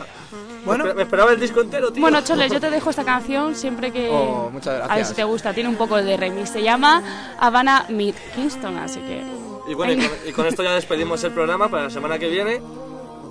Bueno. 0.65 0.85
me, 0.85 0.91
esper- 0.91 0.95
me 0.95 1.03
esperaba 1.03 1.31
el 1.33 1.39
disco 1.39 1.59
entero, 1.61 1.91
tío. 1.91 1.99
Bueno, 2.01 2.21
Chole, 2.21 2.47
yo 2.49 2.61
te 2.61 2.69
dejo 2.69 2.89
esta 2.89 3.03
canción 3.03 3.55
siempre 3.55 3.91
que... 3.91 4.09
Oh, 4.09 4.49
muchas 4.49 4.75
gracias. 4.75 4.91
A 4.91 4.95
ver 4.95 5.05
si 5.05 5.13
te 5.15 5.23
gusta, 5.25 5.53
tiene 5.53 5.67
un 5.69 5.75
poco 5.75 5.97
de 5.97 6.15
remix. 6.15 6.49
Se 6.51 6.61
llama 6.61 6.92
Havana 7.39 7.85
Meet 7.89 8.15
Kingston, 8.35 8.77
así 8.77 8.99
que... 8.99 9.23
Y 9.67 9.73
bueno, 9.75 9.93
y 9.93 10.07
con, 10.07 10.17
y 10.27 10.31
con 10.33 10.45
esto 10.45 10.61
ya 10.63 10.73
despedimos 10.73 11.23
el 11.23 11.31
programa 11.31 11.69
para 11.69 11.83
la 11.83 11.89
semana 11.89 12.19
que 12.19 12.29
viene. 12.29 12.61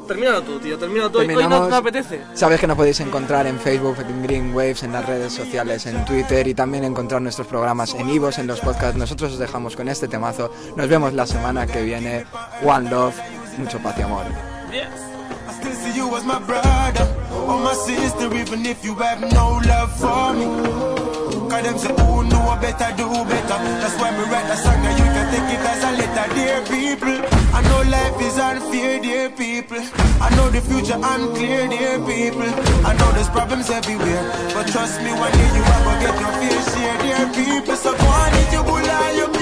Termínalo 0.07 0.43
tú, 0.43 0.59
tío, 0.59 0.79
termínalo 0.79 1.11
tú. 1.11 1.19
Hoy 1.19 1.29
no 1.29 1.69
te 1.69 1.75
apetece. 1.75 2.23
Sabes 2.35 2.59
que 2.59 2.67
nos 2.67 2.77
podéis 2.77 2.99
encontrar 3.01 3.47
en 3.47 3.59
Facebook, 3.61 3.97
en 4.01 4.23
Green 4.23 4.55
Waves, 4.55 4.83
en 4.83 4.93
las 4.93 5.07
redes 5.07 5.33
sociales, 5.33 5.87
en 5.87 6.05
Twitter 6.05 6.47
y 6.49 6.55
también 6.55 6.85
encontrar 6.85 7.23
nuestros 7.23 7.47
programas 7.47 7.95
en 7.95 8.09
Ivos, 8.11 8.39
en 8.39 8.47
los 8.47 8.61
podcasts. 8.61 8.97
Nosotros 8.97 9.33
os 9.33 9.39
dejamos 9.39 9.77
con 9.77 9.89
este 9.89 10.09
temazo. 10.09 10.53
Nos 10.77 10.89
vemos 10.89 11.13
la 11.13 11.27
semana 11.27 11.67
que 11.67 11.83
viene. 11.83 12.27
One 12.65 12.91
Love, 12.91 13.15
mucho 13.59 13.79
paz 13.79 13.95
y 13.99 14.03
amor. 14.03 14.25
I 14.73 15.53
still 15.53 15.75
see 15.75 15.97
you 15.97 16.17
as 16.17 16.25
my 16.25 16.39
brother 16.41 17.07
or 17.47 17.61
my 17.61 17.75
sister, 17.75 18.27
even 18.35 18.67
if 18.67 18.83
you 18.85 18.95
have 18.97 19.21
no 19.21 19.61
love 19.65 19.93
for 19.99 20.33
me. 20.35 21.22
Cause 21.53 21.65
them 21.65 21.77
say, 21.77 21.93
who 21.93 22.25
know 22.33 22.57
better, 22.63 22.97
do 22.97 23.05
better. 23.29 23.59
That's 23.85 23.93
why 24.01 24.09
me 24.17 24.25
write 24.33 24.49
a 24.49 24.57
song 24.57 24.81
that 24.89 24.97
you 24.97 25.05
can 25.05 25.27
take 25.29 25.53
it 25.53 25.61
as 25.61 25.85
a 25.85 25.93
letter, 26.01 26.27
dear 26.33 26.65
people. 26.65 27.13
I 27.53 27.61
know 27.69 27.85
life 27.93 28.17
is 28.25 28.39
unfair, 28.41 29.03
dear 29.03 29.29
people. 29.29 29.85
I 30.17 30.33
know 30.33 30.49
the 30.49 30.63
future 30.63 30.97
unclear, 30.97 31.69
dear 31.69 32.01
people. 32.09 32.49
I 32.89 32.97
know 32.97 33.13
there's 33.13 33.29
problems 33.29 33.69
everywhere, 33.69 34.25
but 34.57 34.65
trust 34.73 34.97
me, 35.05 35.13
one 35.13 35.29
day 35.33 35.49
you 35.53 35.61
gonna 35.61 36.01
get 36.01 36.17
your 36.25 36.33
fair 36.41 36.61
share, 36.73 36.97
dear 37.05 37.25
people. 37.37 37.77
So 37.77 37.93
go 38.01 38.07
on, 38.07 38.33
your 38.49 38.65
bull 38.65 38.81
and 38.81 39.17
your 39.21 39.29
beer, 39.29 39.41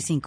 906985. 0.01 0.21